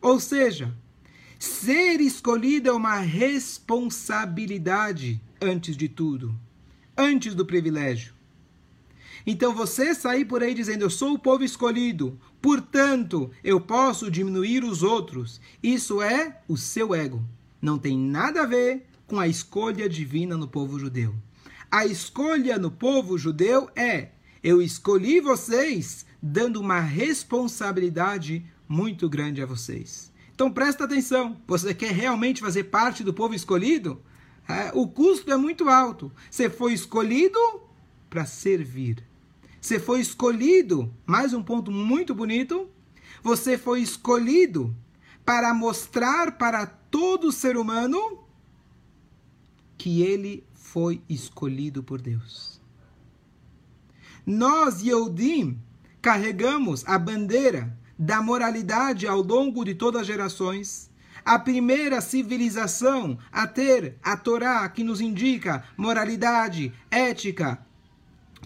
Ou 0.00 0.18
seja, 0.18 0.74
ser 1.38 2.00
escolhido 2.00 2.70
é 2.70 2.72
uma 2.72 2.98
responsabilidade 2.98 5.20
antes 5.40 5.76
de 5.76 5.88
tudo, 5.88 6.34
antes 6.96 7.34
do 7.34 7.44
privilégio. 7.44 8.14
Então 9.26 9.52
você 9.54 9.94
sair 9.94 10.24
por 10.24 10.42
aí 10.42 10.54
dizendo 10.54 10.82
eu 10.82 10.90
sou 10.90 11.14
o 11.14 11.18
povo 11.18 11.44
escolhido, 11.44 12.18
portanto 12.42 13.30
eu 13.42 13.60
posso 13.60 14.10
diminuir 14.10 14.64
os 14.64 14.82
outros, 14.82 15.40
isso 15.62 16.02
é 16.02 16.42
o 16.46 16.56
seu 16.56 16.94
ego. 16.94 17.24
Não 17.60 17.78
tem 17.78 17.98
nada 17.98 18.42
a 18.42 18.46
ver 18.46 18.86
com 19.06 19.18
a 19.18 19.26
escolha 19.26 19.88
divina 19.88 20.36
no 20.36 20.46
povo 20.46 20.78
judeu. 20.78 21.14
A 21.70 21.86
escolha 21.86 22.58
no 22.58 22.70
povo 22.70 23.18
judeu 23.18 23.68
é 23.74 24.10
eu 24.42 24.60
escolhi 24.60 25.20
vocês 25.20 26.04
dando 26.22 26.60
uma 26.60 26.80
responsabilidade 26.80 28.44
muito 28.68 29.08
grande 29.08 29.42
a 29.42 29.46
vocês. 29.46 30.12
Então 30.34 30.50
presta 30.50 30.84
atenção, 30.84 31.40
você 31.46 31.72
quer 31.72 31.92
realmente 31.92 32.40
fazer 32.40 32.64
parte 32.64 33.04
do 33.04 33.14
povo 33.14 33.34
escolhido? 33.34 34.02
É, 34.48 34.70
o 34.74 34.86
custo 34.86 35.32
é 35.32 35.36
muito 35.36 35.68
alto. 35.68 36.12
Você 36.30 36.50
foi 36.50 36.74
escolhido 36.74 37.38
para 38.10 38.26
servir. 38.26 39.02
Você 39.60 39.80
foi 39.80 40.00
escolhido, 40.00 40.92
mais 41.06 41.32
um 41.32 41.42
ponto 41.42 41.70
muito 41.70 42.14
bonito, 42.14 42.68
você 43.22 43.56
foi 43.56 43.80
escolhido 43.80 44.76
para 45.24 45.54
mostrar 45.54 46.32
para 46.32 46.66
todo 46.66 47.32
ser 47.32 47.56
humano 47.56 48.22
que 49.78 50.02
ele 50.02 50.44
foi 50.74 51.00
escolhido 51.08 51.84
por 51.84 52.02
Deus. 52.02 52.60
Nós, 54.26 54.82
Yehudim, 54.82 55.56
carregamos 56.02 56.82
a 56.84 56.98
bandeira 56.98 57.78
da 57.96 58.20
moralidade 58.20 59.06
ao 59.06 59.22
longo 59.22 59.64
de 59.64 59.76
todas 59.76 60.00
as 60.00 60.06
gerações. 60.08 60.90
A 61.24 61.38
primeira 61.38 62.00
civilização 62.00 63.16
a 63.30 63.46
ter 63.46 63.96
a 64.02 64.16
Torá 64.16 64.68
que 64.68 64.82
nos 64.82 65.00
indica 65.00 65.62
moralidade, 65.76 66.72
ética, 66.90 67.64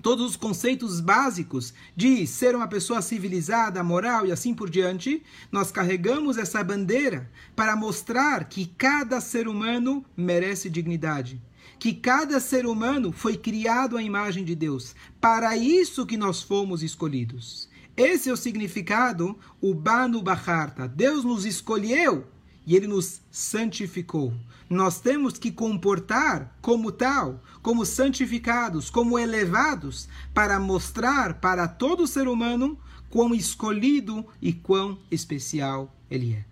todos 0.03 0.27
os 0.27 0.37
conceitos 0.37 1.01
básicos 1.01 1.73
de 1.97 2.27
ser 2.27 2.55
uma 2.55 2.69
pessoa 2.69 3.01
civilizada, 3.01 3.83
moral 3.83 4.27
e 4.27 4.33
assim 4.33 4.53
por 4.53 4.69
diante, 4.69 5.23
nós 5.51 5.73
carregamos 5.73 6.37
essa 6.37 6.63
bandeira 6.63 7.31
para 7.57 7.75
mostrar 7.75 8.45
que 8.51 8.67
cada 8.67 9.19
ser 9.19 9.49
humano 9.49 10.05
merece 10.15 10.69
dignidade. 10.69 11.48
Que 11.79 11.93
cada 11.93 12.39
ser 12.41 12.67
humano 12.67 13.13
foi 13.13 13.37
criado 13.37 13.97
à 13.97 14.03
imagem 14.03 14.45
de 14.45 14.55
Deus. 14.55 14.95
Para 15.21 15.57
isso 15.57 16.07
que 16.07 16.17
nós 16.17 16.43
fomos 16.43 16.83
escolhidos. 16.83 17.69
Esse 17.97 18.31
é 18.31 18.33
o 18.33 18.37
significado, 18.37 19.37
o 19.61 19.75
Banu 19.75 20.23
Bacharta. 20.23 20.87
Deus 20.87 21.25
nos 21.25 21.45
escolheu 21.45 22.29
e 22.65 22.77
ele 22.77 22.87
nos 22.87 23.23
santificou. 23.31 24.33
Nós 24.71 25.01
temos 25.01 25.39
que 25.39 25.51
comportar 25.51 26.57
como 26.61 26.93
tal, 26.93 27.43
como 27.63 27.85
santificados, 27.85 28.91
como 28.91 29.19
elevados, 29.19 30.09
para 30.35 30.61
mostrar 30.61 31.41
para 31.41 31.67
todo 31.67 32.07
ser 32.07 32.29
humano 32.29 32.79
quão 33.09 33.35
escolhido 33.35 34.25
e 34.41 34.53
quão 34.53 34.99
especial 35.11 35.93
ele 36.11 36.35
é. 36.35 36.45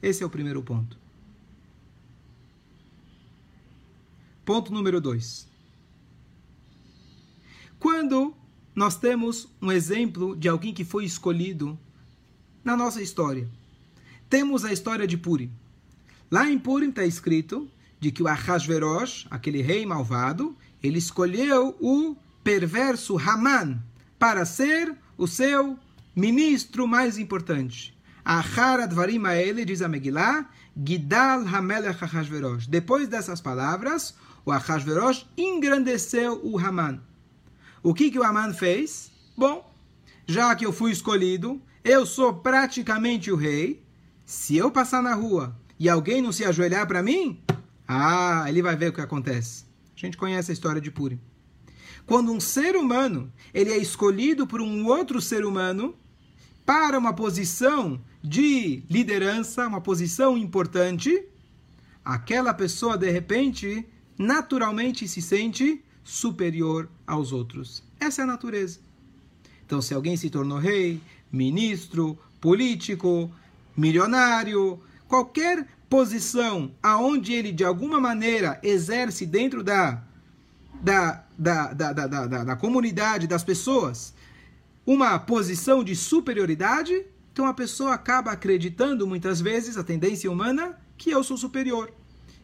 Esse 0.00 0.22
é 0.22 0.26
o 0.26 0.30
primeiro 0.30 0.62
ponto. 0.62 1.03
Ponto 4.44 4.72
número 4.72 5.00
dois. 5.00 5.48
Quando 7.78 8.34
nós 8.74 8.96
temos 8.96 9.48
um 9.60 9.72
exemplo 9.72 10.36
de 10.36 10.48
alguém 10.48 10.74
que 10.74 10.84
foi 10.84 11.04
escolhido 11.04 11.78
na 12.62 12.76
nossa 12.76 13.00
história, 13.00 13.48
temos 14.28 14.64
a 14.64 14.72
história 14.72 15.06
de 15.06 15.16
Purim. 15.16 15.50
Lá 16.30 16.48
em 16.50 16.58
Purim 16.58 16.88
está 16.88 17.04
escrito 17.04 17.70
de 18.00 18.10
que 18.10 18.22
o 18.22 18.28
Ahasverosh, 18.28 19.26
aquele 19.30 19.62
rei 19.62 19.86
malvado, 19.86 20.56
ele 20.82 20.98
escolheu 20.98 21.76
o 21.80 22.16
perverso 22.42 23.18
Haman 23.18 23.82
para 24.18 24.44
ser 24.44 24.94
o 25.16 25.26
seu 25.26 25.78
ministro 26.14 26.86
mais 26.86 27.16
importante. 27.16 27.96
Ahar 28.24 28.80
Advarim 28.80 29.22
ele 29.26 29.64
diz 29.64 29.82
a 29.82 29.88
Megillah, 29.88 30.48
Gidal 30.76 31.46
Hamelech 31.46 32.02
Ahasverosh. 32.02 32.66
Depois 32.66 33.08
dessas 33.08 33.40
palavras, 33.40 34.14
o 34.44 34.52
Ahasverosh 34.52 35.26
engrandeceu 35.36 36.40
o 36.44 36.58
Haman. 36.58 37.00
O 37.82 37.94
que, 37.94 38.10
que 38.10 38.18
o 38.18 38.24
Haman 38.24 38.52
fez? 38.52 39.10
Bom, 39.36 39.70
já 40.26 40.54
que 40.54 40.64
eu 40.64 40.72
fui 40.72 40.90
escolhido, 40.90 41.60
eu 41.82 42.06
sou 42.06 42.34
praticamente 42.34 43.30
o 43.30 43.36
rei. 43.36 43.82
Se 44.24 44.56
eu 44.56 44.70
passar 44.70 45.02
na 45.02 45.14
rua 45.14 45.54
e 45.78 45.88
alguém 45.88 46.22
não 46.22 46.32
se 46.32 46.44
ajoelhar 46.44 46.86
para 46.86 47.02
mim, 47.02 47.42
ah, 47.86 48.44
ele 48.48 48.62
vai 48.62 48.76
ver 48.76 48.88
o 48.88 48.92
que 48.92 49.00
acontece. 49.00 49.64
A 49.96 50.00
gente 50.00 50.16
conhece 50.16 50.50
a 50.50 50.54
história 50.54 50.80
de 50.80 50.90
Purim. 50.90 51.20
Quando 52.06 52.32
um 52.32 52.40
ser 52.40 52.76
humano 52.76 53.32
ele 53.52 53.70
é 53.70 53.78
escolhido 53.78 54.46
por 54.46 54.60
um 54.60 54.86
outro 54.86 55.20
ser 55.20 55.44
humano 55.44 55.94
para 56.64 56.98
uma 56.98 57.12
posição 57.12 58.00
de 58.22 58.82
liderança, 58.88 59.66
uma 59.66 59.80
posição 59.80 60.36
importante, 60.36 61.26
aquela 62.04 62.54
pessoa 62.54 62.96
de 62.96 63.10
repente 63.10 63.86
naturalmente 64.18 65.06
se 65.08 65.20
sente 65.20 65.82
superior 66.02 66.88
aos 67.06 67.32
outros. 67.32 67.82
Essa 67.98 68.22
é 68.22 68.24
a 68.24 68.26
natureza. 68.26 68.78
Então, 69.64 69.80
se 69.80 69.94
alguém 69.94 70.16
se 70.16 70.28
tornou 70.28 70.58
rei, 70.58 71.00
ministro, 71.32 72.18
político, 72.40 73.30
milionário, 73.76 74.80
qualquer 75.08 75.66
posição 75.88 76.72
aonde 76.82 77.32
ele 77.32 77.52
de 77.52 77.64
alguma 77.64 78.00
maneira 78.00 78.60
exerce 78.62 79.24
dentro 79.24 79.62
da, 79.62 80.02
da, 80.80 81.24
da, 81.38 81.72
da, 81.72 81.92
da, 81.92 82.06
da, 82.06 82.44
da 82.44 82.56
comunidade, 82.56 83.26
das 83.26 83.42
pessoas, 83.42 84.14
uma 84.86 85.18
posição 85.18 85.82
de 85.82 85.96
superioridade, 85.96 87.06
então 87.32 87.46
a 87.46 87.54
pessoa 87.54 87.94
acaba 87.94 88.32
acreditando 88.32 89.06
muitas 89.06 89.40
vezes, 89.40 89.76
a 89.76 89.84
tendência 89.84 90.30
humana, 90.30 90.78
que 90.96 91.10
eu 91.10 91.24
sou 91.24 91.36
superior. 91.36 91.92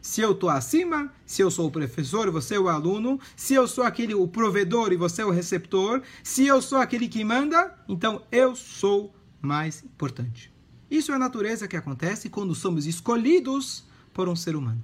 Se 0.01 0.19
eu 0.19 0.31
estou 0.31 0.49
acima, 0.49 1.13
se 1.25 1.43
eu 1.43 1.51
sou 1.51 1.67
o 1.67 1.71
professor 1.71 2.27
e 2.27 2.31
você 2.31 2.55
é 2.55 2.59
o 2.59 2.67
aluno, 2.67 3.19
se 3.35 3.53
eu 3.53 3.67
sou 3.67 3.83
aquele 3.83 4.15
o 4.15 4.27
provedor 4.27 4.91
e 4.91 4.97
você 4.97 5.21
é 5.21 5.25
o 5.25 5.29
receptor, 5.29 6.01
se 6.23 6.47
eu 6.47 6.59
sou 6.59 6.79
aquele 6.79 7.07
que 7.07 7.23
manda, 7.23 7.75
então 7.87 8.23
eu 8.31 8.55
sou 8.55 9.13
mais 9.39 9.83
importante. 9.83 10.51
Isso 10.89 11.11
é 11.11 11.15
a 11.15 11.19
natureza 11.19 11.67
que 11.67 11.77
acontece 11.77 12.29
quando 12.29 12.55
somos 12.55 12.87
escolhidos 12.87 13.85
por 14.11 14.27
um 14.27 14.35
ser 14.35 14.55
humano. 14.55 14.83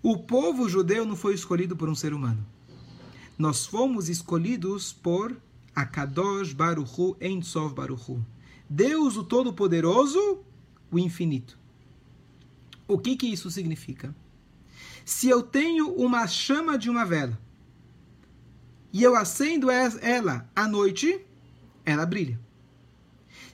O 0.00 0.18
povo 0.18 0.68
judeu 0.68 1.04
não 1.04 1.16
foi 1.16 1.34
escolhido 1.34 1.76
por 1.76 1.88
um 1.88 1.94
ser 1.94 2.14
humano. 2.14 2.44
Nós 3.36 3.66
fomos 3.66 4.08
escolhidos 4.08 4.92
por 4.92 5.36
Akadosh 5.74 6.52
Baruchu 6.52 7.16
Entsov 7.20 7.74
Baruchu. 7.74 8.24
Deus 8.68 9.16
o 9.16 9.24
Todo-Poderoso, 9.24 10.38
o 10.90 10.98
Infinito. 10.98 11.61
O 12.92 12.98
que, 12.98 13.16
que 13.16 13.26
isso 13.26 13.50
significa? 13.50 14.14
Se 15.04 15.28
eu 15.28 15.42
tenho 15.42 15.92
uma 15.94 16.26
chama 16.26 16.76
de 16.76 16.90
uma 16.90 17.04
vela 17.04 17.38
e 18.92 19.02
eu 19.02 19.16
acendo 19.16 19.70
ela 19.70 20.48
à 20.54 20.68
noite, 20.68 21.24
ela 21.84 22.04
brilha. 22.04 22.38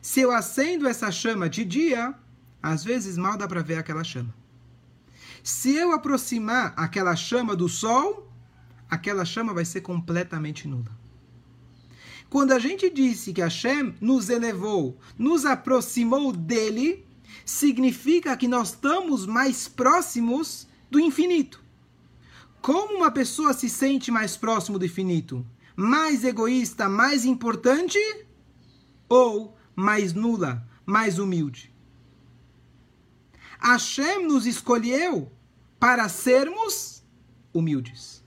Se 0.02 0.20
eu 0.20 0.32
acendo 0.32 0.88
essa 0.88 1.10
chama 1.12 1.48
de 1.48 1.64
dia, 1.64 2.14
às 2.60 2.82
vezes 2.82 3.16
mal 3.16 3.36
dá 3.36 3.46
para 3.46 3.62
ver 3.62 3.78
aquela 3.78 4.02
chama. 4.02 4.34
Se 5.42 5.74
eu 5.74 5.92
aproximar 5.92 6.74
aquela 6.76 7.14
chama 7.14 7.54
do 7.54 7.68
sol, 7.68 8.30
aquela 8.90 9.24
chama 9.24 9.54
vai 9.54 9.64
ser 9.64 9.82
completamente 9.82 10.66
nula. 10.66 10.90
Quando 12.28 12.52
a 12.52 12.58
gente 12.58 12.90
disse 12.90 13.32
que 13.32 13.40
Hashem 13.40 13.94
nos 14.00 14.28
elevou, 14.28 14.98
nos 15.16 15.46
aproximou 15.46 16.32
dele, 16.32 17.06
significa 17.48 18.36
que 18.36 18.46
nós 18.46 18.68
estamos 18.68 19.24
mais 19.24 19.66
próximos 19.66 20.68
do 20.90 21.00
infinito. 21.00 21.64
Como 22.60 22.98
uma 22.98 23.10
pessoa 23.10 23.54
se 23.54 23.70
sente 23.70 24.10
mais 24.10 24.36
próximo 24.36 24.78
do 24.78 24.84
infinito? 24.84 25.46
Mais 25.74 26.24
egoísta, 26.24 26.90
mais 26.90 27.24
importante 27.24 27.98
ou 29.08 29.56
mais 29.74 30.12
nula, 30.12 30.62
mais 30.84 31.18
humilde? 31.18 31.74
Hashem 33.58 34.26
nos 34.26 34.44
escolheu 34.44 35.32
para 35.80 36.06
sermos 36.10 37.02
humildes. 37.54 38.22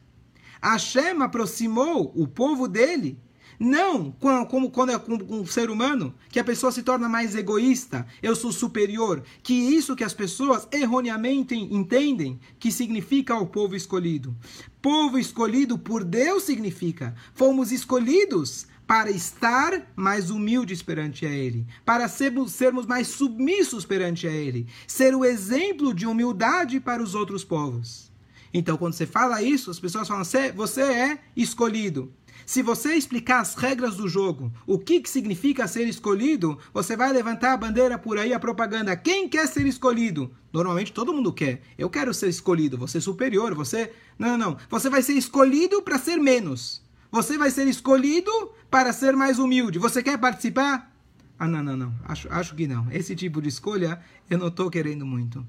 Hashem 0.64 1.22
aproximou 1.22 2.12
o 2.16 2.28
povo 2.28 2.68
dele 2.68 3.20
não 3.62 4.12
como 4.12 4.72
quando 4.72 4.92
é 4.92 4.98
com 4.98 5.14
um 5.30 5.46
ser 5.46 5.70
humano, 5.70 6.16
que 6.30 6.40
a 6.40 6.44
pessoa 6.44 6.72
se 6.72 6.82
torna 6.82 7.08
mais 7.08 7.36
egoísta, 7.36 8.08
eu 8.22 8.36
sou 8.36 8.52
superior, 8.52 9.22
que 9.44 9.54
isso 9.54 9.96
que 9.96 10.04
as 10.04 10.16
pessoas 10.16 10.68
erroneamente 10.72 11.54
entendem 11.54 12.40
que 12.60 12.72
significa 12.72 13.36
o 13.36 13.46
povo 13.46 13.76
escolhido. 13.76 14.36
Povo 14.82 15.20
escolhido 15.20 15.78
por 15.78 16.04
Deus 16.04 16.44
significa 16.44 17.16
fomos 17.36 17.72
escolhidos 17.72 18.66
para 18.88 19.12
estar 19.12 19.92
mais 19.96 20.32
humildes 20.32 20.82
perante 20.82 21.26
a 21.26 21.30
Ele, 21.30 21.66
para 21.86 22.08
sermos, 22.08 22.54
sermos 22.54 22.88
mais 22.88 23.10
submissos 23.10 23.86
perante 23.86 24.28
a 24.28 24.32
Ele, 24.32 24.68
ser 24.88 25.16
o 25.16 25.24
exemplo 25.24 25.94
de 25.94 26.08
humildade 26.08 26.80
para 26.80 27.02
os 27.02 27.14
outros 27.14 27.44
povos. 27.44 28.11
Então, 28.54 28.78
quando 28.78 28.94
você 28.94 29.06
fala 29.06 29.42
isso, 29.42 29.72
as 29.72 29.80
pessoas 29.80 30.08
falam: 30.08 30.24
você 30.56 30.82
é 30.82 31.20
escolhido. 31.36 32.14
Se 32.46 32.62
você 32.62 32.96
explicar 32.96 33.40
as 33.40 33.56
regras 33.56 33.96
do 33.96 34.10
jogo, 34.10 34.52
o 34.66 34.78
que, 34.78 35.00
que 35.00 35.10
significa 35.10 35.68
ser 35.68 35.88
escolhido, 35.88 36.58
você 36.74 36.98
vai 36.98 37.14
levantar 37.14 37.54
a 37.54 37.58
bandeira 37.58 37.98
por 37.98 38.18
aí, 38.18 38.34
a 38.34 38.40
propaganda. 38.40 38.96
Quem 38.96 39.30
quer 39.30 39.48
ser 39.48 39.66
escolhido? 39.66 40.32
Normalmente 40.52 40.92
todo 40.92 41.14
mundo 41.14 41.32
quer. 41.32 41.62
Eu 41.78 41.90
quero 41.90 42.14
ser 42.14 42.30
escolhido, 42.30 42.78
você 42.78 42.98
é 42.98 43.02
superior, 43.02 43.54
você. 43.54 43.94
Não, 44.18 44.38
não, 44.38 44.52
não. 44.52 44.58
Você 44.70 44.90
vai 44.90 45.02
ser 45.02 45.14
escolhido 45.14 45.82
para 45.82 45.98
ser 45.98 46.18
menos. 46.18 46.82
Você 47.12 47.38
vai 47.38 47.52
ser 47.52 47.68
escolhido 47.68 48.32
para 48.70 48.92
ser 48.92 49.16
mais 49.16 49.38
humilde. 49.38 49.80
Você 49.80 50.02
quer 50.02 50.18
participar? 50.18 50.92
Ah, 51.38 51.48
não, 51.48 51.64
não, 51.64 51.78
não. 51.78 51.96
Acho, 52.04 52.28
acho 52.32 52.56
que 52.56 52.68
não. 52.68 52.92
Esse 52.92 53.16
tipo 53.16 53.42
de 53.42 53.50
escolha 53.50 54.00
eu 54.30 54.38
não 54.38 54.48
estou 54.48 54.70
querendo 54.70 55.06
muito. 55.06 55.46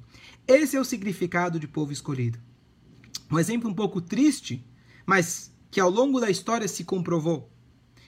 Esse 0.47 0.77
é 0.77 0.81
o 0.81 0.85
significado 0.85 1.59
de 1.61 1.69
povo 1.69 1.93
escolhido. 1.93 2.39
Um 3.31 3.39
exemplo 3.39 3.71
um 3.71 3.75
pouco 3.75 4.01
triste, 4.01 4.65
mas 5.07 5.53
que 5.71 5.81
ao 5.81 5.91
longo 5.91 6.21
da 6.21 6.31
história 6.31 6.69
se 6.69 6.85
comprovou. 6.85 7.51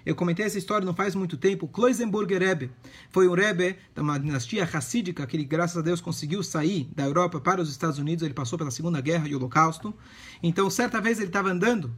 Eu 0.05 0.15
comentei 0.15 0.45
essa 0.45 0.59
história 0.59 0.85
não 0.85 0.95
faz 0.95 1.15
muito 1.15 1.37
tempo. 1.37 1.67
Kloisenburger 1.67 2.39
Rebbe 2.41 2.71
foi 3.11 3.27
um 3.27 3.33
Rebbe 3.33 3.77
de 3.95 4.01
uma 4.03 4.19
dinastia 4.19 4.65
racídica 4.65 5.27
que 5.27 5.35
ele, 5.35 5.45
graças 5.45 5.79
a 5.79 5.81
Deus, 5.81 6.01
conseguiu 6.01 6.43
sair 6.43 6.91
da 6.95 7.05
Europa 7.05 7.41
para 7.41 7.63
os 7.63 7.71
Estados 7.71 7.99
Unidos. 7.99 8.23
Ele 8.23 8.35
passou 8.35 8.59
pela 8.59 8.71
Segunda 8.71 9.01
Guerra 9.01 9.27
e 9.27 9.35
o 9.35 9.39
Holocausto. 9.39 9.95
Então, 10.43 10.69
certa 10.69 11.01
vez 11.01 11.19
ele 11.19 11.29
estava 11.29 11.51
andando 11.51 11.95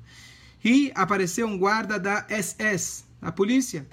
e 0.64 0.92
apareceu 0.94 1.48
um 1.48 1.58
guarda 1.58 1.98
da 1.98 2.24
SS, 2.30 3.04
a 3.20 3.32
polícia. 3.32 3.86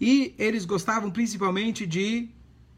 E 0.00 0.34
eles 0.38 0.64
gostavam 0.64 1.10
principalmente 1.10 1.86
de 1.86 2.30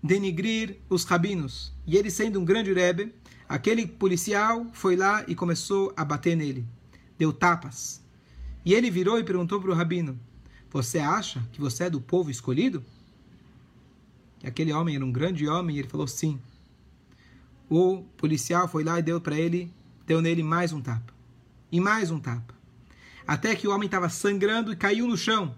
denigrir 0.04 0.76
os 0.90 1.04
rabinos. 1.04 1.72
E 1.86 1.96
ele, 1.96 2.10
sendo 2.10 2.38
um 2.38 2.44
grande 2.44 2.70
Rebbe, 2.74 3.14
aquele 3.48 3.86
policial 3.86 4.66
foi 4.74 4.96
lá 4.96 5.24
e 5.26 5.34
começou 5.34 5.94
a 5.96 6.04
bater 6.04 6.36
nele. 6.36 6.66
Deu 7.16 7.32
tapas 7.32 8.04
e 8.64 8.74
ele 8.74 8.90
virou 8.90 9.18
e 9.18 9.24
perguntou 9.24 9.60
para 9.60 9.70
o 9.70 9.74
rabino: 9.74 10.20
Você 10.70 10.98
acha 10.98 11.42
que 11.52 11.60
você 11.60 11.84
é 11.84 11.90
do 11.90 12.02
povo 12.02 12.30
escolhido? 12.30 12.84
E 14.42 14.46
aquele 14.46 14.74
homem 14.74 14.94
era 14.94 15.04
um 15.04 15.10
grande 15.10 15.48
homem 15.48 15.76
e 15.76 15.78
ele 15.78 15.88
falou: 15.88 16.06
Sim. 16.06 16.38
O 17.70 18.02
policial 18.18 18.68
foi 18.68 18.84
lá 18.84 18.98
e 18.98 19.02
deu 19.02 19.18
para 19.20 19.38
ele, 19.38 19.72
deu 20.06 20.20
nele 20.20 20.42
mais 20.42 20.70
um 20.70 20.82
tapa. 20.82 21.14
E 21.72 21.80
mais 21.80 22.10
um 22.10 22.20
tapa. 22.20 22.54
Até 23.26 23.56
que 23.56 23.66
o 23.66 23.74
homem 23.74 23.86
estava 23.86 24.10
sangrando 24.10 24.70
e 24.70 24.76
caiu 24.76 25.06
no 25.06 25.16
chão. 25.16 25.54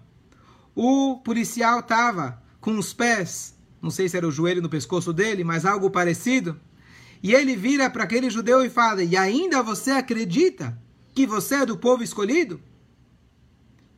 O 0.73 1.17
policial 1.17 1.81
estava 1.81 2.41
com 2.61 2.77
os 2.77 2.93
pés, 2.93 3.56
não 3.81 3.89
sei 3.89 4.09
se 4.09 4.17
era 4.17 4.27
o 4.27 4.31
joelho 4.31 4.61
no 4.61 4.69
pescoço 4.69 5.13
dele, 5.13 5.43
mas 5.43 5.65
algo 5.65 5.89
parecido. 5.89 6.59
E 7.21 7.33
ele 7.33 7.55
vira 7.55 7.89
para 7.89 8.03
aquele 8.03 8.29
judeu 8.29 8.63
e 8.63 8.69
fala: 8.69 9.03
E 9.03 9.15
ainda 9.15 9.61
você 9.61 9.91
acredita 9.91 10.77
que 11.13 11.25
você 11.25 11.55
é 11.55 11.65
do 11.65 11.77
povo 11.77 12.03
escolhido? 12.03 12.61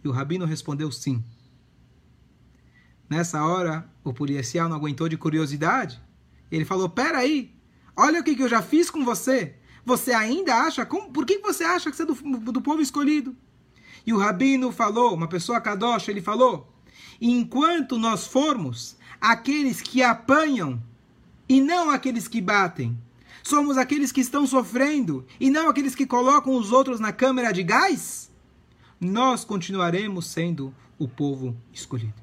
E 0.04 0.08
o 0.08 0.12
rabino 0.12 0.46
respondeu 0.46 0.92
sim. 0.92 1.24
Nessa 3.10 3.44
hora, 3.44 3.90
o 4.04 4.14
policial 4.14 4.70
não 4.70 4.78
aguentou 4.78 5.10
de 5.10 5.18
curiosidade. 5.18 6.02
Ele 6.52 6.66
falou: 6.66 6.90
Peraí, 6.90 7.54
olha 7.96 8.22
o 8.22 8.24
que, 8.24 8.36
que 8.36 8.44
eu 8.44 8.50
já 8.50 8.62
fiz 8.62 8.90
com 8.90 9.04
você. 9.04 9.56
Você 9.86 10.14
ainda 10.14 10.56
acha? 10.56 10.86
Como, 10.86 11.12
por 11.12 11.26
que 11.26 11.40
você 11.40 11.64
acha 11.64 11.90
que 11.90 11.96
você 11.96 12.04
é 12.04 12.06
do, 12.06 12.14
do 12.52 12.62
povo 12.62 12.82
escolhido? 12.82 13.36
E 14.06 14.14
o 14.14 14.18
rabino 14.18 14.72
falou, 14.72 15.14
uma 15.14 15.28
pessoa 15.28 15.62
kadosh, 15.62 16.08
ele 16.08 16.22
falou: 16.22 16.72
enquanto 17.20 17.98
nós 17.98 18.28
formos 18.28 18.98
aqueles 19.20 19.82
que 19.82 20.02
apanham 20.02 20.82
e 21.48 21.62
não 21.62 21.90
aqueles 21.90 22.28
que 22.28 22.42
batem, 22.42 22.98
somos 23.44 23.78
aqueles 23.78 24.12
que 24.12 24.22
estão 24.22 24.46
sofrendo 24.46 25.26
e 25.40 25.50
não 25.50 25.70
aqueles 25.70 25.96
que 25.96 26.06
colocam 26.06 26.56
os 26.56 26.72
outros 26.72 27.00
na 27.00 27.12
câmara 27.12 27.52
de 27.52 27.64
gás, 27.64 28.30
nós 29.00 29.44
continuaremos 29.44 30.28
sendo 30.28 30.74
o 30.98 31.08
povo 31.08 31.56
escolhido. 31.74 32.14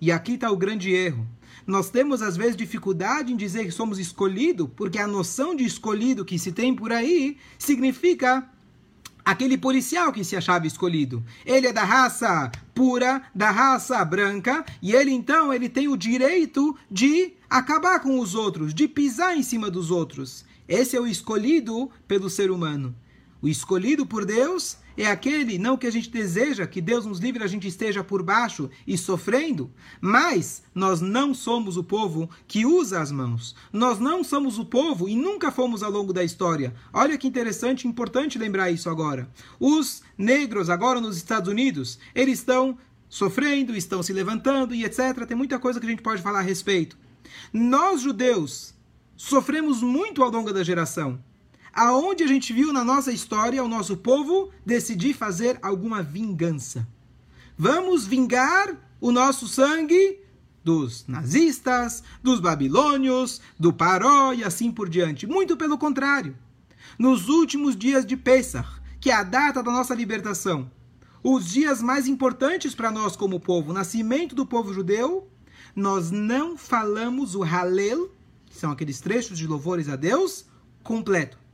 E 0.00 0.12
aqui 0.12 0.34
está 0.34 0.50
o 0.50 0.56
grande 0.56 0.92
erro. 0.92 1.26
Nós 1.66 1.90
temos 1.90 2.22
às 2.22 2.36
vezes 2.36 2.56
dificuldade 2.56 3.32
em 3.32 3.36
dizer 3.36 3.64
que 3.64 3.70
somos 3.70 3.98
escolhido, 3.98 4.68
porque 4.68 4.98
a 4.98 5.06
noção 5.06 5.54
de 5.54 5.64
escolhido 5.64 6.24
que 6.24 6.38
se 6.38 6.52
tem 6.52 6.74
por 6.74 6.92
aí 6.92 7.38
significa 7.58 8.48
aquele 9.24 9.56
policial 9.56 10.12
que 10.12 10.22
se 10.22 10.36
achava 10.36 10.66
escolhido. 10.66 11.24
Ele 11.44 11.66
é 11.66 11.72
da 11.72 11.82
raça 11.82 12.52
pura, 12.76 13.22
da 13.34 13.50
raça 13.50 14.04
branca, 14.04 14.62
e 14.82 14.92
ele 14.92 15.10
então 15.10 15.50
ele 15.50 15.66
tem 15.66 15.88
o 15.88 15.96
direito 15.96 16.76
de 16.90 17.32
acabar 17.48 18.00
com 18.00 18.20
os 18.20 18.34
outros, 18.34 18.74
de 18.74 18.86
pisar 18.86 19.34
em 19.34 19.42
cima 19.42 19.70
dos 19.70 19.90
outros. 19.90 20.44
Esse 20.68 20.94
é 20.94 21.00
o 21.00 21.06
escolhido 21.06 21.90
pelo 22.06 22.28
ser 22.28 22.50
humano. 22.50 22.94
O 23.40 23.48
escolhido 23.48 24.04
por 24.04 24.26
Deus 24.26 24.76
é 24.96 25.06
aquele, 25.06 25.58
não 25.58 25.76
que 25.76 25.86
a 25.86 25.90
gente 25.90 26.10
deseja 26.10 26.66
que 26.66 26.80
Deus 26.80 27.04
nos 27.04 27.18
livre, 27.18 27.44
a 27.44 27.46
gente 27.46 27.68
esteja 27.68 28.02
por 28.02 28.22
baixo 28.22 28.70
e 28.86 28.96
sofrendo, 28.96 29.70
mas 30.00 30.62
nós 30.74 31.00
não 31.00 31.34
somos 31.34 31.76
o 31.76 31.84
povo 31.84 32.30
que 32.46 32.64
usa 32.64 33.00
as 33.00 33.12
mãos. 33.12 33.54
Nós 33.72 33.98
não 33.98 34.24
somos 34.24 34.58
o 34.58 34.64
povo 34.64 35.08
e 35.08 35.14
nunca 35.14 35.50
fomos 35.50 35.82
ao 35.82 35.90
longo 35.90 36.12
da 36.12 36.24
história. 36.24 36.74
Olha 36.92 37.18
que 37.18 37.26
interessante, 37.26 37.86
importante 37.86 38.38
lembrar 38.38 38.70
isso 38.70 38.88
agora. 38.88 39.28
Os 39.60 40.02
negros 40.16 40.70
agora 40.70 41.00
nos 41.00 41.16
Estados 41.16 41.50
Unidos, 41.50 41.98
eles 42.14 42.38
estão 42.38 42.78
sofrendo, 43.08 43.76
estão 43.76 44.02
se 44.02 44.12
levantando 44.12 44.74
e 44.74 44.84
etc. 44.84 45.26
Tem 45.26 45.36
muita 45.36 45.58
coisa 45.58 45.78
que 45.78 45.86
a 45.86 45.90
gente 45.90 46.02
pode 46.02 46.22
falar 46.22 46.40
a 46.40 46.42
respeito. 46.42 46.96
Nós 47.52 48.00
judeus 48.00 48.74
sofremos 49.16 49.82
muito 49.82 50.22
ao 50.22 50.30
longo 50.30 50.52
da 50.52 50.62
geração 50.62 51.18
aonde 51.76 52.24
a 52.24 52.26
gente 52.26 52.54
viu 52.54 52.72
na 52.72 52.82
nossa 52.82 53.12
história 53.12 53.62
o 53.62 53.68
nosso 53.68 53.98
povo 53.98 54.50
decidir 54.64 55.12
fazer 55.12 55.58
alguma 55.60 56.02
vingança. 56.02 56.88
Vamos 57.56 58.06
vingar 58.06 58.74
o 58.98 59.12
nosso 59.12 59.46
sangue 59.46 60.18
dos 60.64 61.06
nazistas, 61.06 62.02
dos 62.22 62.40
babilônios, 62.40 63.42
do 63.60 63.72
Paró 63.72 64.32
e 64.32 64.42
assim 64.42 64.72
por 64.72 64.88
diante. 64.88 65.26
Muito 65.26 65.56
pelo 65.56 65.76
contrário. 65.76 66.34
Nos 66.98 67.28
últimos 67.28 67.76
dias 67.76 68.06
de 68.06 68.16
Pesach, 68.16 68.68
que 68.98 69.10
é 69.10 69.14
a 69.14 69.22
data 69.22 69.62
da 69.62 69.70
nossa 69.70 69.94
libertação, 69.94 70.70
os 71.22 71.46
dias 71.46 71.82
mais 71.82 72.08
importantes 72.08 72.74
para 72.74 72.90
nós 72.90 73.16
como 73.16 73.38
povo, 73.38 73.70
o 73.70 73.74
nascimento 73.74 74.34
do 74.34 74.46
povo 74.46 74.72
judeu, 74.72 75.28
nós 75.74 76.10
não 76.10 76.56
falamos 76.56 77.34
o 77.34 77.42
Halel, 77.42 78.10
que 78.46 78.56
são 78.56 78.70
aqueles 78.70 78.98
trechos 78.98 79.36
de 79.36 79.46
louvores 79.46 79.90
a 79.90 79.96
Deus, 79.96 80.46
completo. 80.82 81.45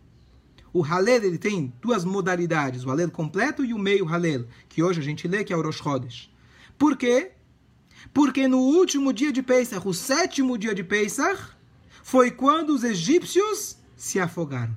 O 0.72 0.82
Halel 0.82 1.24
ele 1.24 1.38
tem 1.38 1.72
duas 1.80 2.04
modalidades, 2.04 2.84
o 2.84 2.90
Halel 2.90 3.10
completo 3.10 3.64
e 3.64 3.74
o 3.74 3.78
meio 3.78 4.08
Halel, 4.08 4.46
que 4.68 4.82
hoje 4.82 5.00
a 5.00 5.02
gente 5.02 5.28
lê 5.28 5.44
que 5.44 5.52
é 5.52 5.56
o 5.56 5.62
Rosh 5.62 5.78
Chodesh. 5.78 6.30
Por 6.78 6.96
quê? 6.96 7.32
Porque 8.12 8.48
no 8.48 8.58
último 8.58 9.12
dia 9.12 9.30
de 9.30 9.42
Pesach, 9.42 9.86
o 9.86 9.92
sétimo 9.92 10.56
dia 10.56 10.74
de 10.74 10.82
Pesach, 10.82 11.40
foi 12.02 12.30
quando 12.30 12.70
os 12.70 12.84
egípcios 12.84 13.76
se 13.94 14.18
afogaram. 14.18 14.76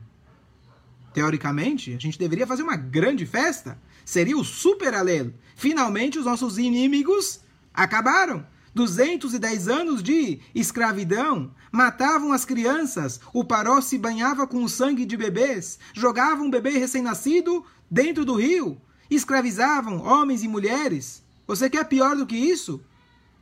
Teoricamente, 1.13 1.93
a 1.93 1.97
gente 1.97 2.19
deveria 2.19 2.45
fazer 2.45 2.62
uma 2.62 2.75
grande 2.75 3.25
festa. 3.25 3.79
Seria 4.03 4.38
o 4.38 4.43
super 4.43 4.93
Halel. 4.93 5.34
Finalmente, 5.55 6.19
os 6.19 6.25
nossos 6.25 6.58
inimigos 6.58 7.39
acabaram. 7.73 8.45
210 8.75 9.69
anos 9.69 10.03
de 10.03 10.41
escravidão, 10.53 11.55
matavam 11.71 12.33
as 12.33 12.43
crianças, 12.43 13.21
o 13.33 13.45
paró 13.45 13.79
se 13.79 13.97
banhava 13.97 14.45
com 14.45 14.61
o 14.61 14.69
sangue 14.69 15.05
de 15.05 15.15
bebês, 15.15 15.79
jogavam 15.93 16.47
um 16.47 16.49
bebê 16.49 16.71
recém-nascido 16.71 17.65
dentro 17.89 18.25
do 18.25 18.35
rio, 18.35 18.79
escravizavam 19.09 20.01
homens 20.03 20.43
e 20.43 20.47
mulheres. 20.49 21.23
Você 21.47 21.69
quer 21.69 21.85
pior 21.85 22.17
do 22.17 22.25
que 22.25 22.35
isso? 22.35 22.83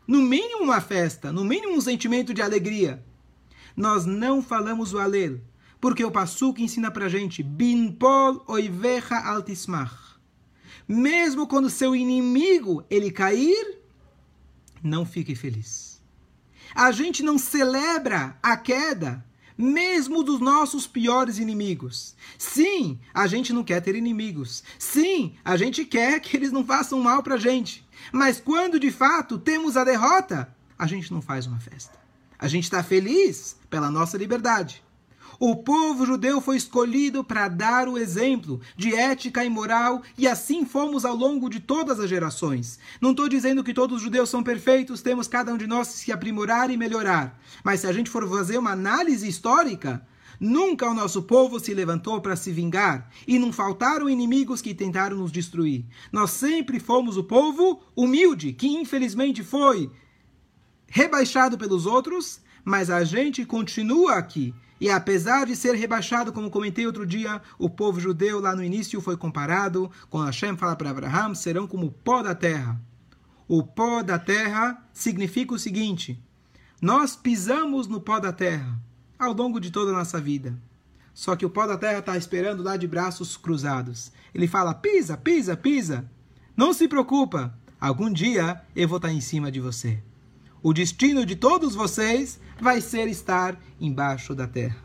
No 0.06 0.22
mínimo 0.22 0.66
uma 0.66 0.80
festa, 0.80 1.32
no 1.32 1.44
mínimo 1.44 1.74
um 1.74 1.82
sentimento 1.82 2.32
de 2.32 2.42
alegria. 2.44 3.04
Nós 3.76 4.06
não 4.06 4.40
falamos 4.40 4.94
o 4.94 5.00
alel, 5.00 5.42
porque 5.82 6.06
o 6.06 6.12
Passuco 6.12 6.62
ensina 6.62 6.92
pra 6.92 7.10
gente, 7.10 7.42
Binpol 7.42 8.44
oivecha 8.48 9.18
altismach. 9.18 10.14
Mesmo 10.88 11.48
quando 11.48 11.72
seu 11.72 11.96
inimigo 11.96 12.86
ele 12.88 13.10
cair, 13.10 13.83
não 14.84 15.06
fique 15.06 15.34
feliz. 15.34 16.02
A 16.76 16.92
gente 16.92 17.24
não 17.24 17.38
celebra 17.38 18.38
a 18.42 18.58
queda, 18.58 19.24
mesmo 19.58 20.24
dos 20.24 20.40
nossos 20.40 20.88
piores 20.88 21.38
inimigos. 21.38 22.16
Sim, 22.38 23.00
a 23.14 23.28
gente 23.28 23.54
não 23.54 23.64
quer 23.64 23.82
ter 23.82 23.96
inimigos. 23.96 24.64
Sim, 24.78 25.36
a 25.46 25.56
gente 25.56 25.86
quer 25.86 26.20
que 26.20 26.36
eles 26.36 26.52
não 26.52 26.66
façam 26.66 27.00
mal 27.00 27.22
para 27.22 27.36
a 27.36 27.40
gente. 27.40 27.86
Mas 28.12 28.40
quando 28.40 28.80
de 28.80 28.92
fato 28.92 29.38
temos 29.38 29.78
a 29.78 29.84
derrota, 29.84 30.54
a 30.78 30.88
gente 30.88 31.12
não 31.14 31.22
faz 31.22 31.46
uma 31.46 31.60
festa. 31.60 31.98
A 32.38 32.48
gente 32.48 32.66
está 32.66 32.84
feliz 32.84 33.56
pela 33.70 33.90
nossa 33.90 34.18
liberdade. 34.18 34.84
O 35.40 35.56
povo 35.56 36.06
judeu 36.06 36.40
foi 36.40 36.58
escolhido 36.58 37.24
para 37.24 37.48
dar 37.48 37.88
o 37.88 37.98
exemplo 37.98 38.62
de 38.76 38.96
ética 38.96 39.44
e 39.44 39.50
moral, 39.50 40.02
e 40.18 40.28
assim 40.28 40.66
fomos 40.66 41.06
ao 41.06 41.16
longo 41.16 41.50
de 41.50 41.60
todas 41.60 42.00
as 42.00 42.10
gerações. 42.10 42.80
Não 43.02 43.12
estou 43.12 43.28
dizendo 43.28 43.64
que 43.64 43.74
todos 43.74 43.98
os 43.98 44.04
judeus 44.04 44.30
são 44.30 44.44
perfeitos, 44.44 45.02
temos 45.02 45.28
cada 45.28 45.54
um 45.54 45.58
de 45.58 45.68
nós 45.68 45.90
que 45.90 46.00
se 46.00 46.12
aprimorar 46.12 46.70
e 46.70 46.78
melhorar. 46.78 47.40
Mas 47.64 47.82
se 47.82 47.88
a 47.88 47.94
gente 47.94 48.10
for 48.10 48.28
fazer 48.30 48.58
uma 48.58 48.72
análise 48.72 49.28
histórica, 49.28 50.06
Nunca 50.40 50.90
o 50.90 50.94
nosso 50.94 51.24
povo 51.24 51.58
se 51.58 51.74
levantou 51.74 52.20
para 52.20 52.36
se 52.36 52.52
vingar, 52.52 53.10
e 53.26 53.40
não 53.40 53.54
faltaram 53.54 54.10
inimigos 54.10 54.62
que 54.62 54.74
tentaram 54.74 55.16
nos 55.16 55.32
destruir. 55.32 55.86
Nós 56.12 56.32
sempre 56.32 56.82
fomos 56.82 57.16
o 57.16 57.24
povo 57.24 57.82
humilde, 57.96 58.52
que 58.52 58.68
infelizmente 58.68 59.42
foi 59.42 59.90
rebaixado 60.88 61.58
pelos 61.58 61.86
outros, 61.86 62.42
mas 62.66 62.90
a 62.90 63.06
gente 63.06 63.46
continua 63.46 64.16
aqui 64.16 64.54
e 64.84 64.90
apesar 64.90 65.46
de 65.46 65.56
ser 65.56 65.76
rebaixado, 65.76 66.34
como 66.34 66.52
comentei 66.52 66.86
outro 66.86 67.06
dia, 67.06 67.42
o 67.58 67.70
povo 67.70 68.02
judeu 68.02 68.42
lá 68.42 68.54
no 68.54 68.62
início 68.62 69.00
foi 69.00 69.16
comparado, 69.16 69.90
quando 70.10 70.26
Hashem 70.26 70.58
fala 70.58 70.76
para 70.76 70.90
Abraham, 70.90 71.34
serão 71.34 71.66
como 71.66 71.86
o 71.86 71.92
pó 71.92 72.22
da 72.22 72.36
terra. 72.36 72.82
O 73.48 73.64
pó 73.64 74.04
da 74.04 74.20
terra 74.20 74.86
significa 74.92 75.54
o 75.54 75.58
seguinte: 75.58 76.22
nós 76.82 77.16
pisamos 77.16 77.88
no 77.88 78.02
pó 78.02 78.20
da 78.20 78.34
terra 78.34 78.78
ao 79.18 79.32
longo 79.32 79.58
de 79.58 79.72
toda 79.72 79.92
a 79.92 79.96
nossa 79.96 80.20
vida. 80.20 80.54
Só 81.14 81.34
que 81.38 81.46
o 81.46 81.50
pó 81.50 81.66
da 81.66 81.78
terra 81.78 82.00
está 82.00 82.18
esperando 82.18 82.62
lá 82.62 82.76
de 82.76 82.86
braços 82.86 83.38
cruzados. 83.38 84.12
Ele 84.36 84.50
fala: 84.50 84.74
pisa, 84.74 85.16
pisa, 85.16 85.56
pisa. 85.56 86.12
Não 86.58 86.74
se 86.74 86.90
preocupa, 86.90 87.58
algum 87.80 88.12
dia 88.12 88.62
eu 88.76 88.90
vou 88.90 88.98
estar 88.98 89.14
em 89.14 89.22
cima 89.22 89.50
de 89.50 89.62
você. 89.62 90.04
O 90.66 90.72
destino 90.72 91.26
de 91.26 91.36
todos 91.36 91.76
vocês 91.76 92.40
vai 92.58 92.80
ser 92.80 93.10
estar 93.10 93.60
embaixo 93.82 94.34
da 94.34 94.48
terra. 94.48 94.78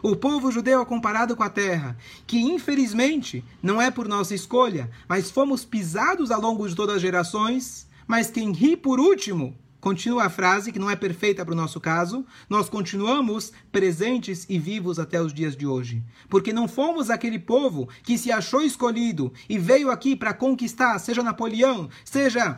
O 0.00 0.14
povo 0.14 0.52
judeu 0.52 0.80
é 0.80 0.84
comparado 0.84 1.34
com 1.34 1.42
a 1.42 1.50
terra, 1.50 1.98
que 2.24 2.38
infelizmente 2.38 3.44
não 3.60 3.82
é 3.82 3.90
por 3.90 4.06
nossa 4.06 4.32
escolha, 4.32 4.88
mas 5.08 5.28
fomos 5.28 5.64
pisados 5.64 6.30
ao 6.30 6.40
longo 6.40 6.68
de 6.68 6.76
todas 6.76 6.94
as 6.94 7.02
gerações, 7.02 7.88
mas 8.06 8.30
quem 8.30 8.52
ri 8.52 8.76
por 8.76 9.00
último, 9.00 9.58
continua 9.80 10.26
a 10.26 10.30
frase 10.30 10.70
que 10.70 10.78
não 10.78 10.88
é 10.88 10.94
perfeita 10.94 11.44
para 11.44 11.52
o 11.52 11.56
nosso 11.56 11.80
caso, 11.80 12.24
nós 12.48 12.68
continuamos 12.68 13.52
presentes 13.72 14.46
e 14.48 14.56
vivos 14.56 15.00
até 15.00 15.20
os 15.20 15.34
dias 15.34 15.56
de 15.56 15.66
hoje. 15.66 16.00
Porque 16.28 16.52
não 16.52 16.68
fomos 16.68 17.10
aquele 17.10 17.40
povo 17.40 17.88
que 18.04 18.16
se 18.16 18.30
achou 18.30 18.62
escolhido 18.62 19.32
e 19.48 19.58
veio 19.58 19.90
aqui 19.90 20.14
para 20.14 20.32
conquistar, 20.32 20.96
seja 21.00 21.24
Napoleão, 21.24 21.90
seja 22.04 22.56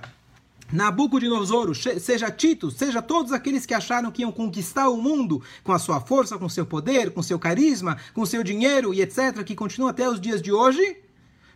Nabucodonosor, 0.73 1.75
seja 1.75 2.31
Tito, 2.31 2.71
seja 2.71 3.03
todos 3.03 3.33
aqueles 3.33 3.67
que 3.67 3.75
acharam 3.75 4.11
que 4.11 4.23
iam 4.23 4.31
conquistar 4.31 4.89
o 4.89 4.97
mundo 4.97 5.43
com 5.65 5.73
a 5.73 5.79
sua 5.79 6.01
força, 6.01 6.39
com 6.39 6.49
seu 6.49 6.65
poder, 6.65 7.13
com 7.13 7.23
seu 7.23 7.39
carisma, 7.39 7.97
com 8.15 8.25
seu 8.25 8.45
dinheiro 8.45 8.95
e 8.95 9.03
etc., 9.03 9.43
que 9.45 9.57
continuam 9.57 9.91
até 9.91 10.09
os 10.09 10.21
dias 10.21 10.41
de 10.41 10.53
hoje, 10.53 10.97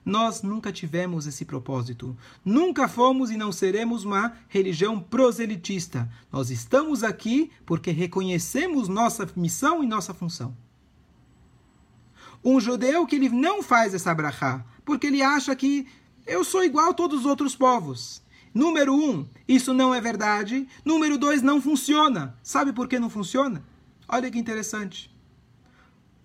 nós 0.05 0.43
nunca 0.43 0.71
tivemos 0.71 1.27
esse 1.27 1.45
propósito. 1.45 2.17
Nunca 2.45 2.89
fomos 2.89 3.31
e 3.31 3.37
não 3.37 3.51
seremos 3.51 4.05
uma 4.05 4.35
religião 4.49 5.01
proselitista. 5.01 6.11
Nós 6.31 6.51
estamos 6.51 7.03
aqui 7.03 7.51
porque 7.65 7.91
reconhecemos 7.91 8.89
nossa 8.89 9.27
missão 9.35 9.83
e 9.83 9.87
nossa 9.87 10.13
função. 10.13 10.55
Um 12.45 12.61
judeu 12.61 13.07
que 13.07 13.17
ele 13.17 13.31
não 13.31 13.63
faz 13.63 13.95
essa 13.95 14.15
brachá, 14.15 14.63
porque 14.85 15.07
ele 15.07 15.23
acha 15.23 15.57
que 15.57 15.87
eu 16.27 16.45
sou 16.45 16.63
igual 16.63 16.91
a 16.91 16.95
todos 16.95 17.21
os 17.21 17.27
outros 17.27 17.57
povos. 17.57 18.24
Número 18.55 18.95
um, 18.95 19.27
isso 19.49 19.75
não 19.75 19.93
é 19.93 20.01
verdade. 20.01 20.69
Número 20.85 21.19
dois, 21.19 21.43
não 21.43 21.61
funciona. 21.61 22.39
Sabe 22.41 22.73
por 22.73 22.87
que 22.87 23.01
não 23.01 23.11
funciona? 23.11 23.65
Olha 24.09 24.31
que 24.31 24.39
interessante. 24.39 25.13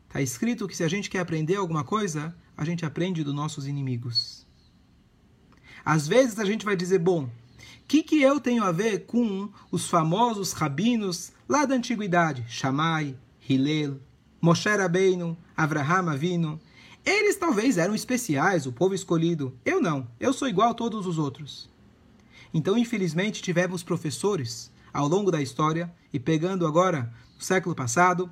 Está 0.07 0.21
escrito 0.21 0.67
que 0.67 0.77
se 0.77 0.83
a 0.83 0.87
gente 0.87 1.09
quer 1.09 1.19
aprender 1.19 1.55
alguma 1.55 1.83
coisa, 1.83 2.35
a 2.55 2.63
gente 2.63 2.85
aprende 2.85 3.23
dos 3.23 3.33
nossos 3.33 3.65
inimigos. 3.65 4.45
Às 5.83 6.07
vezes 6.07 6.37
a 6.37 6.45
gente 6.45 6.65
vai 6.65 6.75
dizer, 6.75 6.99
bom, 6.99 7.23
o 7.23 7.29
que, 7.87 8.03
que 8.03 8.21
eu 8.21 8.39
tenho 8.39 8.63
a 8.63 8.71
ver 8.71 9.05
com 9.05 9.49
os 9.71 9.87
famosos 9.87 10.51
rabinos 10.51 11.31
lá 11.47 11.65
da 11.65 11.75
antiguidade? 11.75 12.45
Shammai, 12.47 13.17
Hillel, 13.47 13.99
Moshe 14.41 14.69
Rabbeinu, 14.69 15.37
Avraham 15.55 16.09
Avinu. 16.09 16.59
Eles 17.03 17.37
talvez 17.37 17.77
eram 17.77 17.95
especiais, 17.95 18.65
o 18.65 18.71
povo 18.71 18.93
escolhido. 18.93 19.57
Eu 19.65 19.81
não. 19.81 20.07
Eu 20.19 20.33
sou 20.33 20.47
igual 20.47 20.71
a 20.71 20.75
todos 20.75 21.07
os 21.07 21.17
outros. 21.17 21.68
Então, 22.53 22.77
infelizmente, 22.77 23.41
tivemos 23.41 23.83
professores 23.83 24.71
ao 24.93 25.07
longo 25.07 25.31
da 25.31 25.41
história 25.41 25.91
e 26.11 26.19
pegando 26.19 26.65
agora 26.65 27.13
o 27.39 27.43
século 27.43 27.75
passado, 27.75 28.31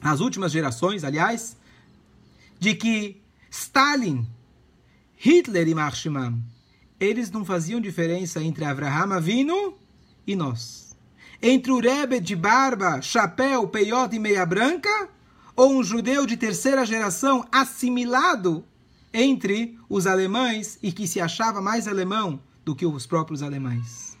as 0.00 0.20
últimas 0.20 0.52
gerações, 0.52 1.02
aliás, 1.02 1.56
de 2.58 2.74
que 2.74 3.20
Stalin, 3.50 4.26
Hitler 5.16 5.66
e 5.66 5.74
Marshman, 5.74 6.42
eles 7.00 7.30
não 7.30 7.44
faziam 7.44 7.80
diferença 7.80 8.42
entre 8.42 8.64
Avraham 8.64 9.12
Avinu 9.12 9.74
e 10.26 10.36
nós. 10.36 10.94
Entre 11.42 11.70
o 11.70 11.80
Rebbe 11.80 12.20
de 12.20 12.36
barba, 12.36 13.00
chapéu, 13.02 13.68
peiota 13.68 14.14
e 14.14 14.18
meia 14.18 14.44
branca, 14.46 15.08
ou 15.54 15.72
um 15.72 15.82
judeu 15.82 16.26
de 16.26 16.36
terceira 16.36 16.84
geração 16.84 17.46
assimilado 17.50 18.64
entre 19.12 19.78
os 19.88 20.06
alemães 20.06 20.78
e 20.82 20.92
que 20.92 21.08
se 21.08 21.20
achava 21.20 21.62
mais 21.62 21.88
alemão 21.88 22.40
do 22.66 22.74
que 22.74 22.84
os 22.84 23.06
próprios 23.06 23.44
alemães. 23.44 24.18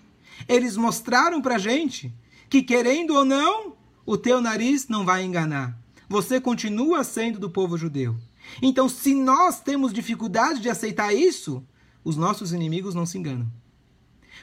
Eles 0.48 0.76
mostraram 0.76 1.42
para 1.42 1.56
a 1.56 1.58
gente 1.58 2.14
que, 2.48 2.62
querendo 2.62 3.12
ou 3.14 3.24
não, 3.24 3.74
o 4.06 4.16
teu 4.16 4.40
nariz 4.40 4.86
não 4.86 5.04
vai 5.04 5.24
enganar. 5.24 5.76
Você 6.08 6.40
continua 6.40 7.02
sendo 7.02 7.40
do 7.40 7.50
povo 7.50 7.76
judeu. 7.76 8.16
Então, 8.62 8.88
se 8.88 9.12
nós 9.12 9.60
temos 9.60 9.92
dificuldade 9.92 10.60
de 10.60 10.70
aceitar 10.70 11.12
isso, 11.12 11.66
os 12.04 12.16
nossos 12.16 12.52
inimigos 12.52 12.94
não 12.94 13.04
se 13.04 13.18
enganam. 13.18 13.50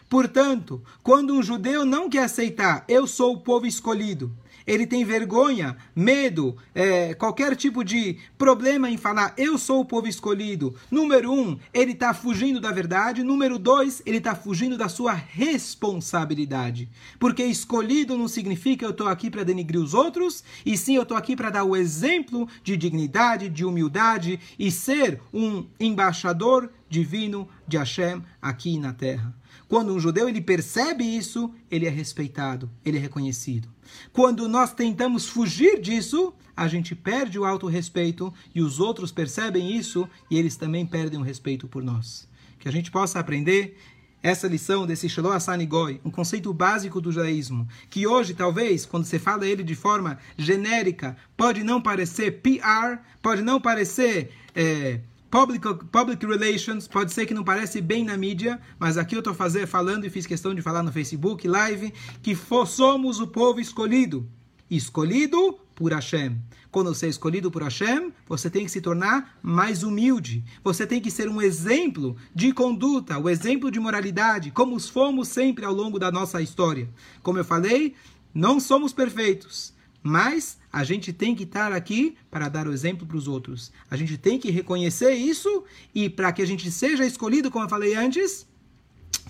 Portanto, 0.09 0.83
quando 1.01 1.33
um 1.33 1.41
judeu 1.41 1.85
não 1.85 2.09
quer 2.09 2.25
aceitar, 2.25 2.83
eu 2.89 3.07
sou 3.07 3.35
o 3.35 3.39
povo 3.39 3.65
escolhido, 3.65 4.35
ele 4.65 4.87
tem 4.87 5.03
vergonha, 5.03 5.77
medo, 5.95 6.55
é, 6.73 7.13
qualquer 7.13 7.55
tipo 7.55 7.83
de 7.83 8.17
problema 8.37 8.89
em 8.89 8.97
falar 8.97 9.33
eu 9.37 9.57
sou 9.57 9.81
o 9.81 9.85
povo 9.85 10.07
escolhido. 10.07 10.75
Número 10.89 11.31
um, 11.31 11.57
ele 11.73 11.91
está 11.91 12.13
fugindo 12.13 12.59
da 12.59 12.71
verdade. 12.71 13.23
Número 13.23 13.59
dois, 13.59 14.01
ele 14.05 14.17
está 14.17 14.35
fugindo 14.35 14.77
da 14.77 14.89
sua 14.89 15.13
responsabilidade. 15.13 16.89
Porque 17.19 17.43
escolhido 17.43 18.17
não 18.17 18.27
significa 18.27 18.85
eu 18.85 18.91
estou 18.91 19.07
aqui 19.07 19.29
para 19.29 19.43
denigrir 19.43 19.81
os 19.81 19.93
outros, 19.93 20.43
e 20.65 20.77
sim 20.77 20.95
eu 20.95 21.03
estou 21.03 21.17
aqui 21.17 21.35
para 21.35 21.49
dar 21.49 21.63
o 21.63 21.75
exemplo 21.75 22.47
de 22.63 22.77
dignidade, 22.77 23.49
de 23.49 23.65
humildade 23.65 24.39
e 24.57 24.71
ser 24.71 25.19
um 25.33 25.65
embaixador 25.79 26.69
divino 26.89 27.47
de 27.67 27.77
Hashem 27.77 28.21
aqui 28.41 28.77
na 28.77 28.93
terra. 28.93 29.33
Quando 29.67 29.93
um 29.93 29.99
judeu 29.99 30.29
ele 30.29 30.41
percebe 30.41 31.03
isso, 31.03 31.53
ele 31.69 31.85
é 31.85 31.89
respeitado, 31.89 32.69
ele 32.85 32.97
é 32.97 32.99
reconhecido. 32.99 33.67
Quando 34.11 34.47
nós 34.47 34.73
tentamos 34.73 35.27
fugir 35.27 35.79
disso, 35.81 36.33
a 36.55 36.67
gente 36.67 36.95
perde 36.95 37.39
o 37.39 37.45
auto-respeito 37.45 38.33
e 38.53 38.61
os 38.61 38.79
outros 38.79 39.11
percebem 39.11 39.75
isso 39.75 40.07
e 40.29 40.37
eles 40.37 40.55
também 40.55 40.85
perdem 40.85 41.19
o 41.19 41.23
respeito 41.23 41.67
por 41.67 41.83
nós. 41.83 42.27
Que 42.59 42.69
a 42.69 42.71
gente 42.71 42.91
possa 42.91 43.19
aprender 43.19 43.77
essa 44.23 44.47
lição 44.47 44.87
desse 44.87 45.09
Shiloh 45.09 45.33
Asanigoi, 45.33 45.99
um 46.05 46.09
conceito 46.09 46.53
básico 46.53 47.01
do 47.01 47.11
judaísmo, 47.11 47.67
que 47.89 48.07
hoje, 48.07 48.33
talvez, 48.33 48.85
quando 48.85 49.03
você 49.03 49.19
fala 49.19 49.45
ele 49.45 49.63
de 49.63 49.75
forma 49.75 50.17
genérica, 50.37 51.17
pode 51.35 51.61
não 51.61 51.81
parecer 51.81 52.39
PR, 52.41 53.03
pode 53.21 53.41
não 53.41 53.59
parecer. 53.59 54.31
É, 54.55 55.01
Public, 55.33 55.67
public 55.91 56.23
relations, 56.27 56.87
pode 56.87 57.11
ser 57.11 57.25
que 57.25 57.33
não 57.33 57.43
parece 57.43 57.81
bem 57.81 58.03
na 58.03 58.15
mídia, 58.15 58.61
mas 58.77 58.99
aqui 58.99 59.15
eu 59.15 59.19
estou 59.19 59.33
falando 59.33 60.05
e 60.05 60.09
fiz 60.11 60.27
questão 60.27 60.53
de 60.53 60.61
falar 60.61 60.83
no 60.83 60.91
Facebook 60.91 61.47
Live 61.47 61.91
que 62.21 62.37
somos 62.67 63.19
o 63.19 63.25
povo 63.25 63.59
escolhido. 63.59 64.29
Escolhido 64.69 65.57
por 65.73 65.91
Hashem. 65.91 66.37
Quando 66.69 66.93
você 66.93 67.07
é 67.07 67.09
escolhido 67.09 67.49
por 67.49 67.63
Hashem, 67.63 68.13
você 68.27 68.47
tem 68.47 68.63
que 68.63 68.69
se 68.69 68.79
tornar 68.79 69.39
mais 69.41 69.81
humilde. 69.81 70.43
Você 70.63 70.85
tem 70.85 71.01
que 71.01 71.09
ser 71.09 71.27
um 71.27 71.41
exemplo 71.41 72.15
de 72.35 72.53
conduta, 72.53 73.17
o 73.17 73.23
um 73.23 73.29
exemplo 73.29 73.71
de 73.71 73.79
moralidade, 73.79 74.51
como 74.51 74.79
fomos 74.79 75.29
sempre 75.29 75.65
ao 75.65 75.73
longo 75.73 75.97
da 75.97 76.11
nossa 76.11 76.43
história. 76.43 76.87
Como 77.23 77.39
eu 77.39 77.43
falei, 77.43 77.95
não 78.35 78.59
somos 78.59 78.93
perfeitos, 78.93 79.73
mas 80.03 80.57
a 80.71 80.83
gente 80.83 81.13
tem 81.13 81.33
que 81.33 81.43
estar 81.43 81.71
aqui 81.71 82.17
para 82.29 82.49
dar 82.49 82.67
o 82.67 82.73
exemplo 82.73 83.07
para 83.07 83.15
os 83.15 83.27
outros. 83.27 83.71
A 83.89 83.95
gente 83.95 84.17
tem 84.17 84.37
que 84.37 84.51
reconhecer 84.51 85.13
isso 85.13 85.63
e 85.95 86.09
para 86.09 86.33
que 86.33 86.41
a 86.41 86.45
gente 86.45 86.69
seja 86.69 87.05
escolhido, 87.05 87.49
como 87.49 87.63
eu 87.63 87.69
falei 87.69 87.95
antes, 87.95 88.45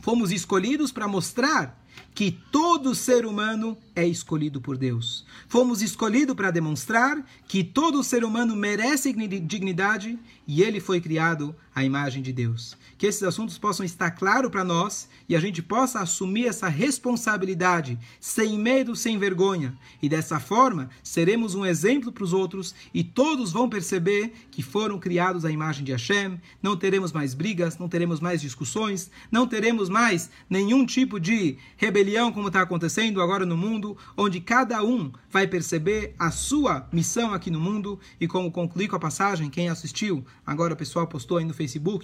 fomos 0.01 0.31
escolhidos 0.31 0.91
para 0.91 1.07
mostrar 1.07 1.79
que 2.15 2.31
todo 2.51 2.95
ser 2.95 3.25
humano 3.25 3.77
é 3.95 4.07
escolhido 4.07 4.59
por 4.59 4.77
Deus. 4.77 5.25
Fomos 5.47 5.81
escolhidos 5.81 6.35
para 6.35 6.51
demonstrar 6.51 7.23
que 7.47 7.63
todo 7.63 8.03
ser 8.03 8.23
humano 8.23 8.55
merece 8.55 9.13
dignidade 9.13 10.17
e 10.47 10.61
ele 10.61 10.79
foi 10.79 10.99
criado 10.99 11.55
à 11.75 11.83
imagem 11.83 12.21
de 12.21 12.31
Deus. 12.31 12.77
Que 12.97 13.07
esses 13.07 13.23
assuntos 13.23 13.57
possam 13.57 13.85
estar 13.85 14.11
claros 14.11 14.51
para 14.51 14.63
nós 14.63 15.09
e 15.27 15.35
a 15.35 15.39
gente 15.39 15.61
possa 15.61 15.99
assumir 15.99 16.47
essa 16.47 16.67
responsabilidade 16.67 17.97
sem 18.19 18.57
medo, 18.57 18.95
sem 18.95 19.17
vergonha. 19.17 19.75
E 20.01 20.07
dessa 20.07 20.39
forma, 20.39 20.89
seremos 21.01 21.55
um 21.55 21.65
exemplo 21.65 22.11
para 22.11 22.23
os 22.23 22.33
outros 22.33 22.75
e 22.93 23.03
todos 23.03 23.51
vão 23.51 23.67
perceber 23.67 24.33
que 24.51 24.61
foram 24.61 24.99
criados 24.99 25.45
à 25.45 25.51
imagem 25.51 25.83
de 25.83 25.91
Hashem. 25.91 26.39
Não 26.61 26.77
teremos 26.77 27.11
mais 27.11 27.33
brigas, 27.33 27.77
não 27.77 27.89
teremos 27.89 28.19
mais 28.19 28.41
discussões, 28.41 29.09
não 29.31 29.47
teremos 29.47 29.89
mais 29.89 30.29
nenhum 30.49 30.85
tipo 30.85 31.19
de 31.19 31.57
rebelião 31.77 32.31
como 32.31 32.47
está 32.47 32.61
acontecendo 32.61 33.21
agora 33.21 33.45
no 33.45 33.57
mundo, 33.57 33.97
onde 34.15 34.39
cada 34.39 34.83
um 34.83 35.11
vai 35.29 35.47
perceber 35.47 36.13
a 36.19 36.29
sua 36.29 36.87
missão 36.91 37.33
aqui 37.33 37.49
no 37.49 37.59
mundo. 37.59 37.99
E 38.19 38.27
como 38.27 38.51
concluí 38.51 38.87
com 38.87 38.95
a 38.95 38.99
passagem, 38.99 39.49
quem 39.49 39.69
assistiu, 39.69 40.23
agora 40.45 40.73
o 40.73 40.77
pessoal 40.77 41.07
postou 41.07 41.37
aí 41.37 41.45
no 41.45 41.53
Facebook 41.53 41.62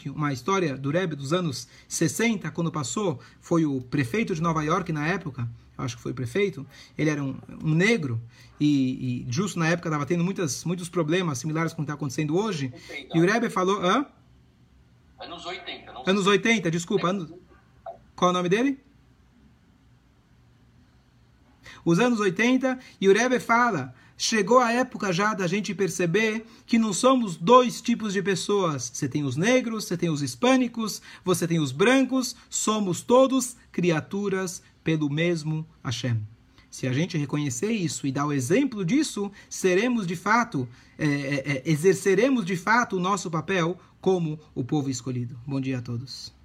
uma 0.10 0.34
história 0.34 0.78
do 0.78 0.90
Rebbe 0.90 1.16
dos 1.16 1.34
anos 1.34 1.68
60, 1.88 2.50
quando 2.52 2.72
passou, 2.72 3.20
foi 3.42 3.66
o 3.66 3.82
prefeito 3.82 4.34
de 4.36 4.42
Nova 4.42 4.64
York 4.64 4.92
na 4.92 5.08
época, 5.08 5.50
acho 5.78 5.98
que 5.98 6.04
foi 6.04 6.14
prefeito, 6.14 6.66
ele 6.98 7.10
era 7.10 7.24
um, 7.24 7.38
um 7.64 7.74
negro 7.74 8.22
e, 8.60 9.26
e, 9.28 9.32
justo 9.32 9.58
na 9.58 9.68
época 9.68 9.88
estava 9.88 10.06
tendo 10.06 10.24
muitas, 10.24 10.66
muitos 10.66 10.90
problemas 10.90 11.38
similares 11.38 11.74
com 11.74 11.82
o 11.82 11.86
que 11.86 11.92
está 11.92 11.94
acontecendo 11.94 12.38
hoje. 12.38 12.74
80. 12.90 13.18
E 13.18 13.22
o 13.22 13.26
Rebbe 13.26 13.50
falou... 13.50 13.82
Hã? 13.82 14.06
Anos 15.20 15.46
80. 15.46 15.94
Não 15.94 16.04
anos 16.06 16.28
80, 16.28 16.70
desculpa. 16.72 17.10
Anos... 17.10 17.34
Qual 18.16 18.30
é 18.30 18.32
o 18.32 18.34
nome 18.34 18.50
dele? 18.50 18.80
os 21.84 22.00
anos 22.00 22.20
80, 22.20 22.80
e 23.00 23.10
o 23.10 23.14
Rebbe 23.14 23.40
fala, 23.40 23.94
chegou 24.20 24.60
a 24.60 24.74
época 24.74 25.14
já 25.14 25.34
da 25.34 25.48
gente 25.48 25.74
perceber 25.74 26.46
que 26.66 26.78
não 26.78 26.92
somos 26.92 27.38
dois 27.38 27.80
tipos 27.80 28.12
de 28.12 28.22
pessoas. 28.22 28.92
Você 28.94 29.08
tem 29.08 29.24
os 29.24 29.38
negros, 29.38 29.86
você 29.86 29.96
tem 29.96 30.10
os 30.10 30.22
hispânicos, 30.22 31.02
você 31.24 31.48
tem 31.48 31.58
os 31.58 31.72
brancos, 31.72 32.36
somos 32.50 33.00
todos 33.00 33.56
criaturas 33.72 34.62
pelo 34.84 35.10
mesmo 35.10 35.66
Hashem. 35.82 36.22
Se 36.70 36.86
a 36.86 36.92
gente 36.92 37.18
reconhecer 37.18 37.72
isso 37.72 38.06
e 38.06 38.12
dar 38.12 38.26
o 38.26 38.34
exemplo 38.34 38.84
disso, 38.84 39.32
seremos 39.50 40.06
de 40.06 40.18
fato, 40.18 40.68
é, 40.98 41.06
é, 41.06 41.52
é 41.52 41.64
exerceremos 41.66 42.46
de 42.46 42.58
fato 42.58 42.98
o 42.98 43.00
nosso 43.00 43.32
papel 43.32 43.80
como 44.02 44.38
o 44.54 44.66
povo 44.66 44.90
escolhido. 44.90 45.40
Bom 45.48 45.62
dia 45.62 45.80
a 45.80 45.82
todos. 45.82 46.39